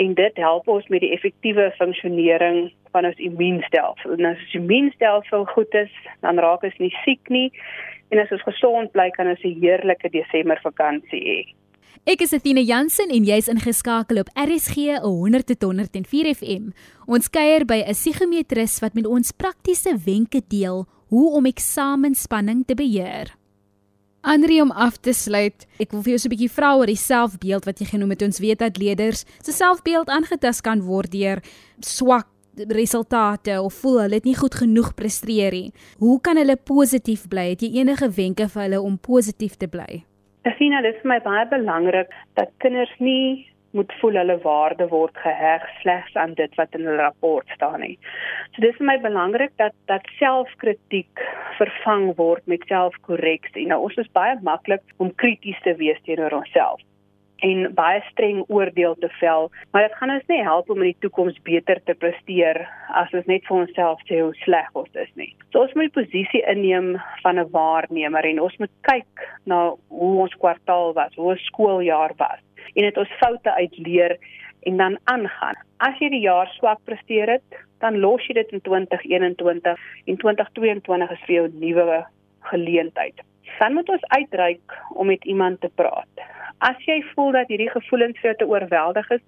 en 0.00 0.14
dit 0.18 0.40
help 0.42 0.68
ons 0.68 0.86
met 0.92 1.00
die 1.04 1.12
effektiewe 1.14 1.68
funksionering 1.78 2.72
van 2.92 3.06
ons 3.08 3.20
immuunstelsel. 3.22 4.16
En 4.16 4.30
as 4.32 4.40
ons 4.46 4.56
immuunstelsel 4.58 5.44
goed 5.52 5.76
is, 5.78 5.92
dan 6.20 6.40
raak 6.42 6.64
ons 6.66 6.80
nie 6.82 6.92
siek 7.04 7.28
nie 7.28 7.50
en 8.12 8.20
as 8.22 8.32
ons 8.34 8.46
gesond 8.48 8.92
bly 8.92 9.10
kan 9.16 9.28
ons 9.28 9.44
'n 9.44 9.60
heerlike 9.60 10.10
Desember 10.10 10.60
vakansie 10.62 11.24
hê. 11.28 11.40
Ek 12.02 12.24
is 12.24 12.32
Athena 12.34 12.60
Jansen 12.60 13.12
en 13.14 13.22
jy's 13.22 13.46
ingeskakel 13.48 14.18
op 14.18 14.30
RSG 14.34 14.98
100.104 15.04 16.32
FM. 16.34 16.72
Ons 17.06 17.30
kuier 17.30 17.62
by 17.64 17.84
'n 17.86 17.94
psigometris 17.94 18.80
wat 18.82 18.94
met 18.94 19.06
ons 19.06 19.30
praktiese 19.30 19.94
wenke 20.04 20.42
deel 20.48 20.86
hoe 21.08 21.30
om 21.30 21.46
eksamenspanning 21.46 22.66
te 22.66 22.74
beheer. 22.74 23.36
Andri 24.22 24.60
om 24.60 24.70
af 24.70 24.96
te 24.96 25.12
sluit, 25.12 25.66
ek 25.78 25.92
wil 25.92 26.02
vir 26.02 26.10
jou 26.10 26.18
so 26.18 26.28
'n 26.28 26.34
bietjie 26.34 26.50
vra 26.50 26.76
oor 26.76 26.86
die 26.86 26.96
selfbeeld 26.96 27.64
wat 27.64 27.78
jy 27.78 27.86
genoem 27.86 28.10
het. 28.10 28.22
Ons 28.22 28.38
weet 28.38 28.58
dat 28.58 28.76
leerders 28.76 29.24
se 29.42 29.52
selfbeeld 29.52 30.08
aangetast 30.08 30.62
kan 30.62 30.82
word 30.82 31.12
deur 31.12 31.42
swak 31.80 32.26
resultate 32.56 33.62
of 33.62 33.74
voel 33.74 34.00
hulle 34.00 34.14
het 34.14 34.24
nie 34.24 34.36
goed 34.36 34.54
genoeg 34.54 34.94
presteer 34.94 35.52
nie. 35.52 35.72
Hoe 35.98 36.20
kan 36.20 36.36
hulle 36.36 36.56
positief 36.56 37.28
bly? 37.28 37.50
Het 37.50 37.62
jy 37.62 37.70
enige 37.78 38.10
wenke 38.10 38.48
vir 38.48 38.62
hulle 38.62 38.80
om 38.80 38.98
positief 38.98 39.56
te 39.56 39.68
bly? 39.68 40.04
Afina, 40.44 40.82
dit 40.84 40.92
is 40.92 41.00
vir 41.00 41.08
my 41.08 41.20
baie 41.24 41.44
belangrik 41.48 42.10
dat 42.36 42.50
kinders 42.60 42.92
nie 43.00 43.46
moet 43.74 43.92
voel 44.00 44.18
hulle 44.20 44.36
waarde 44.42 44.86
word 44.90 45.16
geheg 45.22 45.64
slegs 45.80 46.16
aan 46.20 46.34
dit 46.38 46.52
wat 46.60 46.76
in 46.76 46.84
hulle 46.84 47.00
rapport 47.00 47.48
staan 47.56 47.80
nie. 47.80 47.96
So 48.52 48.62
dis 48.62 48.76
vir 48.76 48.90
my 48.90 48.98
belangrik 49.06 49.54
dat 49.62 49.72
dat 49.90 50.06
selfkritiek 50.18 51.24
vervang 51.58 52.10
word 52.20 52.44
met 52.46 52.66
selfkorreksie. 52.68 53.64
Nou 53.70 53.80
ons 53.88 53.96
is 54.04 54.12
baie 54.12 54.36
maklik 54.46 54.84
om 55.02 55.14
krities 55.24 55.60
te 55.64 55.74
wees 55.80 56.04
teenoor 56.04 56.36
onsself 56.42 56.84
en 57.44 57.66
baie 57.76 58.00
streng 58.10 58.42
oordeel 58.48 58.96
te 59.02 59.10
vel, 59.20 59.50
maar 59.72 59.84
dit 59.86 59.96
gaan 59.98 60.14
ons 60.14 60.30
nie 60.32 60.40
help 60.46 60.70
om 60.72 60.80
in 60.82 60.92
die 60.92 61.02
toekoms 61.04 61.36
beter 61.44 61.80
te 61.84 61.94
presteer 62.00 62.62
as 63.00 63.12
ons 63.12 63.28
net 63.30 63.44
vir 63.48 63.58
onsself 63.58 64.00
sê 64.08 64.22
hoe 64.22 64.32
sleg 64.44 64.70
ons 64.80 65.00
is 65.02 65.10
nie. 65.20 65.30
So 65.52 65.64
ons 65.64 65.74
moet 65.76 65.90
die 65.90 65.96
posisie 65.98 66.42
inneem 66.50 66.94
van 67.22 67.38
'n 67.38 67.50
waarnemer 67.52 68.24
en 68.24 68.40
ons 68.40 68.56
moet 68.58 68.74
kyk 68.88 69.28
na 69.44 69.74
hoe 69.88 70.14
ons 70.24 70.40
kwartaal 70.40 70.94
was, 70.94 71.14
hoe 71.16 71.32
ons 71.34 71.46
skooljaar 71.50 72.16
was 72.16 72.40
en 72.74 72.82
dit 72.82 72.96
ons 72.96 73.18
foute 73.20 73.50
uitleer 73.50 74.16
en 74.64 74.76
dan 74.76 74.98
aangaan. 75.04 75.56
As 75.78 75.98
jy 76.00 76.08
die 76.08 76.24
jaar 76.24 76.48
swak 76.56 76.80
presteer 76.84 77.28
het, 77.28 77.60
dan 77.84 78.00
los 78.00 78.24
jy 78.26 78.34
dit 78.34 78.52
in 78.56 78.60
2021 78.60 79.78
en 80.06 80.16
2022 80.16 81.10
is 81.10 81.24
vir 81.26 81.34
jou 81.34 81.46
'n 81.48 81.58
nuwe 81.60 82.04
geleentheid. 82.50 83.20
Dan 83.58 83.74
moet 83.74 83.88
ons 83.88 84.04
uitreik 84.08 84.72
om 84.94 85.06
met 85.06 85.24
iemand 85.24 85.60
te 85.60 85.68
praat. 85.74 86.08
As 86.58 86.78
jy 86.86 87.00
voel 87.14 87.32
dat 87.32 87.48
hierdie 87.48 87.70
gevoelens 87.72 88.18
vir 88.20 88.30
jou 88.30 88.36
te 88.38 88.48
oorweldig 88.48 89.10
is, 89.10 89.22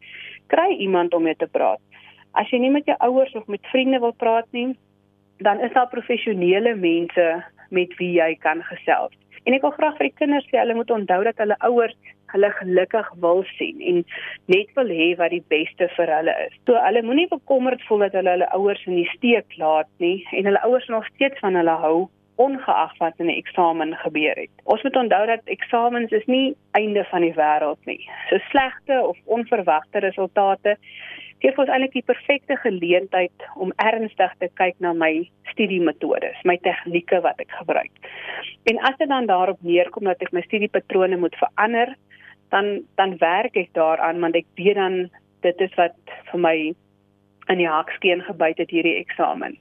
kry 0.53 0.71
iemand 0.79 1.15
om 1.15 1.27
mee 1.27 1.37
te 1.37 1.49
praat. 1.51 1.81
As 2.37 2.51
jy 2.53 2.61
nie 2.63 2.71
met 2.71 2.87
jou 2.87 2.97
ouers 3.01 3.35
of 3.35 3.47
met 3.47 3.73
vriende 3.73 4.01
wil 4.01 4.13
praat 4.13 4.47
nie, 4.53 4.75
dan 5.45 5.61
is 5.61 5.73
daar 5.73 5.89
professionele 5.93 6.75
mense 6.75 7.27
met 7.71 7.97
wie 7.99 8.13
jy 8.17 8.35
kan 8.41 8.63
gesels. 8.63 9.15
En 9.47 9.55
ek 9.55 9.63
wil 9.63 9.75
graag 9.77 9.97
vir 9.99 10.09
die 10.09 10.19
kinders 10.19 10.47
sê 10.51 10.59
hulle 10.59 10.75
moet 10.75 10.91
onthou 10.91 11.23
dat 11.27 11.39
hulle 11.43 11.57
ouers 11.69 11.97
hulle 12.33 12.49
gelukkig 12.59 13.11
wil 13.23 13.45
sien 13.55 13.79
en 13.91 14.01
net 14.51 14.73
wil 14.75 14.91
hê 14.91 15.13
wat 15.21 15.31
die 15.31 15.45
beste 15.53 15.87
vir 15.95 16.11
hulle 16.11 16.35
is. 16.49 16.57
So 16.67 16.75
hulle 16.83 17.05
moenie 17.07 17.29
bekommerd 17.31 17.85
voel 17.87 18.07
dat 18.07 18.17
hulle 18.19 18.35
hulle 18.35 18.49
ouers 18.59 18.83
in 18.91 18.99
die 18.99 19.09
steek 19.13 19.55
laat 19.61 19.91
nie 20.03 20.19
en 20.35 20.51
hulle 20.51 20.65
ouers 20.67 20.89
nog 20.91 21.07
steeds 21.13 21.39
van 21.45 21.59
hulle 21.59 21.77
hou 21.85 22.09
ongeag 22.37 22.97
wat 22.99 23.19
in 23.19 23.27
'n 23.27 23.39
eksamen 23.43 23.97
gebeur 23.97 24.37
het. 24.37 24.55
Ons 24.65 24.83
moet 24.83 24.97
onthou 24.97 25.27
dat 25.27 25.41
eksamens 25.45 26.11
is 26.11 26.27
nie 26.27 26.57
einde 26.73 27.05
van 27.05 27.21
die 27.21 27.35
wêreld 27.35 27.85
nie. 27.85 28.09
So 28.29 28.39
slegte 28.39 29.07
of 29.07 29.17
onverwagte 29.25 29.99
resultate 29.99 30.77
gee 31.39 31.53
ons 31.57 31.69
eintlik 31.69 31.93
die 31.93 32.07
perfekte 32.07 32.57
geleentheid 32.57 33.45
om 33.55 33.73
ernstig 33.77 34.33
te 34.41 34.49
kyk 34.55 34.79
na 34.81 34.93
my 34.93 35.29
studiemetodes, 35.53 36.39
my 36.49 36.57
tegnieke 36.65 37.21
wat 37.25 37.41
ek 37.43 37.53
gebruik. 37.61 37.93
En 38.71 38.81
as 38.89 38.97
dit 38.97 39.09
dan 39.09 39.29
daarop 39.29 39.61
neerkom 39.61 40.05
dat 40.05 40.23
ek 40.25 40.33
my 40.33 40.43
studiepatrone 40.47 41.17
moet 41.21 41.37
verander, 41.37 41.95
dan 42.55 42.83
dan 42.97 43.17
werk 43.19 43.57
ek 43.57 43.73
daaraan 43.75 44.21
want 44.21 44.37
ek 44.37 44.47
weet 44.57 44.79
dan 44.79 44.99
dit 45.43 45.61
is 45.61 45.75
wat 45.77 45.97
vir 46.31 46.41
my 46.41 46.57
in 47.53 47.61
die 47.61 47.69
hakskeen 47.69 48.23
gebyt 48.27 48.59
het 48.59 48.71
hierdie 48.71 48.97
eksamen. 48.99 49.59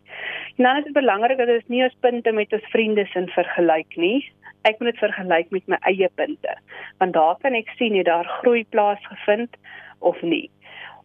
En 0.56 0.64
dan 0.64 0.78
is 0.78 0.84
dit 0.84 0.94
belangrik 0.94 1.38
dat 1.38 1.52
ons 1.52 1.68
nie 1.68 1.84
ons 1.84 1.98
punte 2.00 2.32
met 2.32 2.54
ons 2.54 2.72
vriende 2.74 3.06
sin 3.12 3.28
vergelyk 3.36 3.98
nie. 4.02 4.18
Ek 4.66 4.80
moet 4.80 4.94
dit 4.94 5.04
vergelyk 5.04 5.52
met 5.54 5.68
my 5.70 5.78
eie 5.90 6.10
punte, 6.16 6.58
want 6.98 7.14
daar 7.14 7.38
kan 7.44 7.54
ek 7.54 7.70
sien 7.78 7.98
het 7.98 8.08
daar 8.10 8.30
groei 8.42 8.66
plaasgevind 8.74 9.58
of 10.00 10.22
nie. 10.22 10.50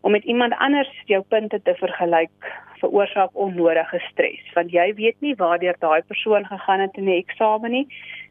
Om 0.01 0.17
met 0.17 0.25
iemand 0.25 0.57
anders 0.57 0.89
jou 1.05 1.21
punte 1.29 1.61
te 1.63 1.75
vergelyk 1.77 2.53
veroorsaak 2.81 3.37
onnodige 3.37 4.01
stres, 4.09 4.47
want 4.57 4.73
jy 4.73 4.87
weet 4.97 5.21
nie 5.21 5.35
waardeur 5.37 5.77
daai 5.85 6.01
persoon 6.09 6.47
gegaan 6.49 6.81
het 6.81 6.97
in 6.97 7.11
die 7.11 7.19
eksamen 7.21 7.77
nie 7.77 7.87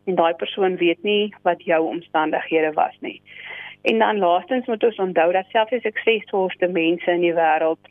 en 0.09 0.17
daai 0.17 0.33
persoon 0.33 0.79
weet 0.81 1.03
nie 1.05 1.29
wat 1.45 1.61
jou 1.61 1.83
omstandighede 1.85 2.73
was 2.73 2.95
nie. 3.05 3.19
En 3.81 3.99
dan 3.99 4.17
laastens 4.17 4.65
moet 4.65 4.83
ons 4.83 4.97
onthou 4.99 5.31
dat 5.31 5.45
selfs 5.53 5.75
die 5.75 5.83
suksesvolste 5.85 6.67
mense 6.67 7.11
in 7.11 7.21
die 7.21 7.35
wêreld 7.37 7.88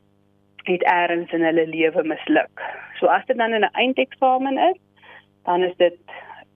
het 0.69 0.85
eers 0.85 1.33
in 1.33 1.45
hulle 1.45 1.67
lewe 1.67 2.05
misluk. 2.05 2.63
So 3.01 3.07
as 3.07 3.27
dit 3.27 3.37
dan 3.37 3.53
in 3.53 3.65
'n 3.65 3.75
eindeksamen 3.75 4.59
is, 4.71 4.79
dan 5.45 5.63
is 5.63 5.77
dit 5.77 5.99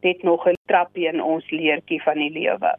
net 0.03 0.23
nog 0.23 0.47
'n 0.47 0.57
trappie 0.67 1.09
in 1.09 1.23
ons 1.23 1.51
leertjie 1.51 2.03
van 2.03 2.15
die 2.15 2.31
lewe. 2.31 2.77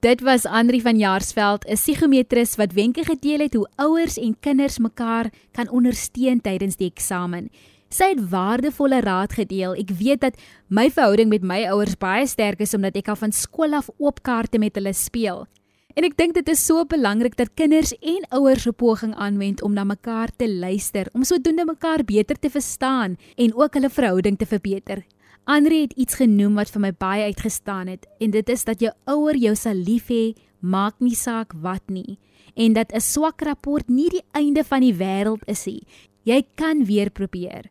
Dit 0.00 0.20
was 0.20 0.46
Andri 0.46 0.80
van 0.80 0.96
Jaarsveld, 0.96 1.64
'n 1.66 1.74
psigometris 1.74 2.56
wat 2.56 2.72
wenke 2.72 3.04
gedeel 3.04 3.38
het 3.38 3.54
hoe 3.54 3.68
ouers 3.76 4.18
en 4.18 4.36
kinders 4.40 4.78
mekaar 4.78 5.26
kan 5.52 5.70
ondersteun 5.70 6.40
tydens 6.40 6.76
die 6.76 6.90
eksamen. 6.90 7.50
Sy 7.88 8.04
het 8.12 8.28
waardevolle 8.30 9.00
raad 9.00 9.32
gedeel. 9.32 9.74
Ek 9.74 9.90
weet 9.90 10.20
dat 10.20 10.36
my 10.68 10.90
verhouding 10.90 11.28
met 11.28 11.42
my 11.42 11.64
ouers 11.72 11.96
baie 11.96 12.26
sterk 12.26 12.60
is 12.60 12.74
omdat 12.74 12.96
ek 12.96 13.08
al 13.08 13.16
van 13.16 13.32
skool 13.32 13.72
af 13.74 13.88
oopkaarte 13.98 14.58
met 14.58 14.74
hulle 14.74 14.92
speel. 14.92 15.46
En 15.96 16.04
ek 16.04 16.18
dink 16.18 16.34
dit 16.36 16.48
is 16.52 16.60
so 16.60 16.84
belangrik 16.84 17.36
dat 17.38 17.54
kinders 17.56 17.94
en 17.96 18.26
ouers 18.36 18.66
'n 18.68 18.76
poging 18.76 19.14
aanwend 19.14 19.62
om 19.62 19.72
na 19.72 19.84
mekaar 19.84 20.30
te 20.36 20.48
luister, 20.48 21.08
om 21.12 21.24
sodoende 21.24 21.64
mekaar 21.64 22.04
beter 22.04 22.38
te 22.38 22.50
verstaan 22.50 23.16
en 23.36 23.54
ook 23.54 23.74
hulle 23.74 23.90
verhouding 23.90 24.38
te 24.38 24.46
verbeter. 24.46 25.06
Andre 25.44 25.80
het 25.80 25.92
iets 25.92 26.14
genoem 26.14 26.54
wat 26.54 26.70
vir 26.70 26.80
my 26.80 26.92
baie 26.92 27.22
uitgestaan 27.22 27.86
het 27.86 28.06
en 28.20 28.30
dit 28.30 28.48
is 28.48 28.64
dat 28.64 28.80
jou 28.80 28.92
ouer 29.06 29.36
jou 29.36 29.54
sal 29.56 29.74
lief 29.74 30.08
hê, 30.08 30.34
maak 30.60 30.94
nie 31.00 31.14
saak 31.14 31.52
wat 31.62 31.82
nie 31.88 32.18
en 32.54 32.72
dat 32.72 32.92
'n 32.92 33.00
swak 33.00 33.40
rapport 33.40 33.88
nie 33.88 34.08
die 34.10 34.24
einde 34.32 34.64
van 34.64 34.80
die 34.80 34.94
wêreld 34.94 35.42
is 35.46 35.66
nie. 35.66 35.86
Jy 36.24 36.46
kan 36.54 36.84
weer 36.84 37.10
probeer. 37.10 37.70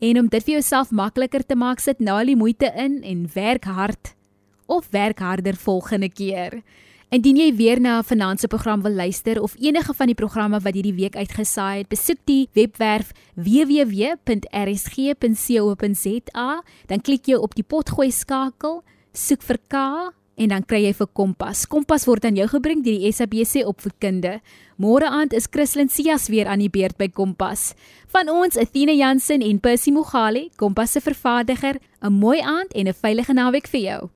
En 0.00 0.18
om 0.18 0.28
dit 0.28 0.44
vir 0.44 0.52
jouself 0.52 0.90
makliker 0.90 1.46
te 1.46 1.54
maak, 1.56 1.80
sit 1.80 2.00
nou 2.00 2.18
al 2.18 2.26
die 2.26 2.36
moeite 2.36 2.72
in 2.76 3.02
en 3.02 3.30
werk 3.34 3.64
hard 3.64 4.14
of 4.66 4.88
werk 4.90 5.18
harder 5.18 5.56
volgende 5.56 6.08
keer. 6.08 6.62
Indien 7.14 7.36
jy 7.38 7.52
weer 7.54 7.78
na 7.80 7.98
'n 7.98 8.02
finansieprogram 8.02 8.82
wil 8.82 8.92
luister 8.92 9.42
of 9.42 9.54
enige 9.60 9.94
van 9.94 10.06
die 10.06 10.14
programme 10.14 10.60
wat 10.60 10.74
hierdie 10.74 10.94
week 10.94 11.16
uitgesaai 11.16 11.78
het, 11.78 11.88
besoek 11.88 12.18
die 12.24 12.48
webwerf 12.52 13.12
www.rsg.co.za, 13.34 14.22
dan 16.86 17.00
klik 17.00 17.26
jy 17.26 17.34
op 17.34 17.54
die 17.54 17.62
potgooi 17.62 18.10
skakel, 18.10 18.82
soek 19.12 19.42
vir 19.42 19.58
K 19.68 19.74
en 20.36 20.48
dan 20.48 20.64
kry 20.66 20.82
jy 20.84 20.92
vir 20.94 21.06
Kompas. 21.12 21.66
Kompas 21.66 22.06
word 22.06 22.24
aan 22.24 22.36
jou 22.36 22.48
gebring 22.48 22.82
deur 22.82 22.98
die 22.98 23.12
SABC 23.12 23.62
opvoedkunde. 23.66 24.40
Môre 24.76 25.06
aand 25.06 25.32
is 25.32 25.46
Christlyn 25.46 25.88
Cias 25.88 26.28
weer 26.28 26.46
aan 26.46 26.58
die 26.58 26.70
beurt 26.70 26.96
by 26.98 27.08
Kompas. 27.08 27.74
Van 28.08 28.28
ons, 28.28 28.56
Athena 28.56 28.92
Jansen 28.92 29.40
en 29.40 29.60
Percy 29.60 29.90
Mogale, 29.92 30.50
Kompas 30.56 30.90
se 30.90 31.00
vervaardiger, 31.00 31.78
'n 32.02 32.12
mooi 32.12 32.40
aand 32.40 32.72
en 32.74 32.88
'n 32.88 32.94
veilige 32.94 33.32
naweek 33.32 33.68
vir 33.68 33.80
jou. 33.80 34.10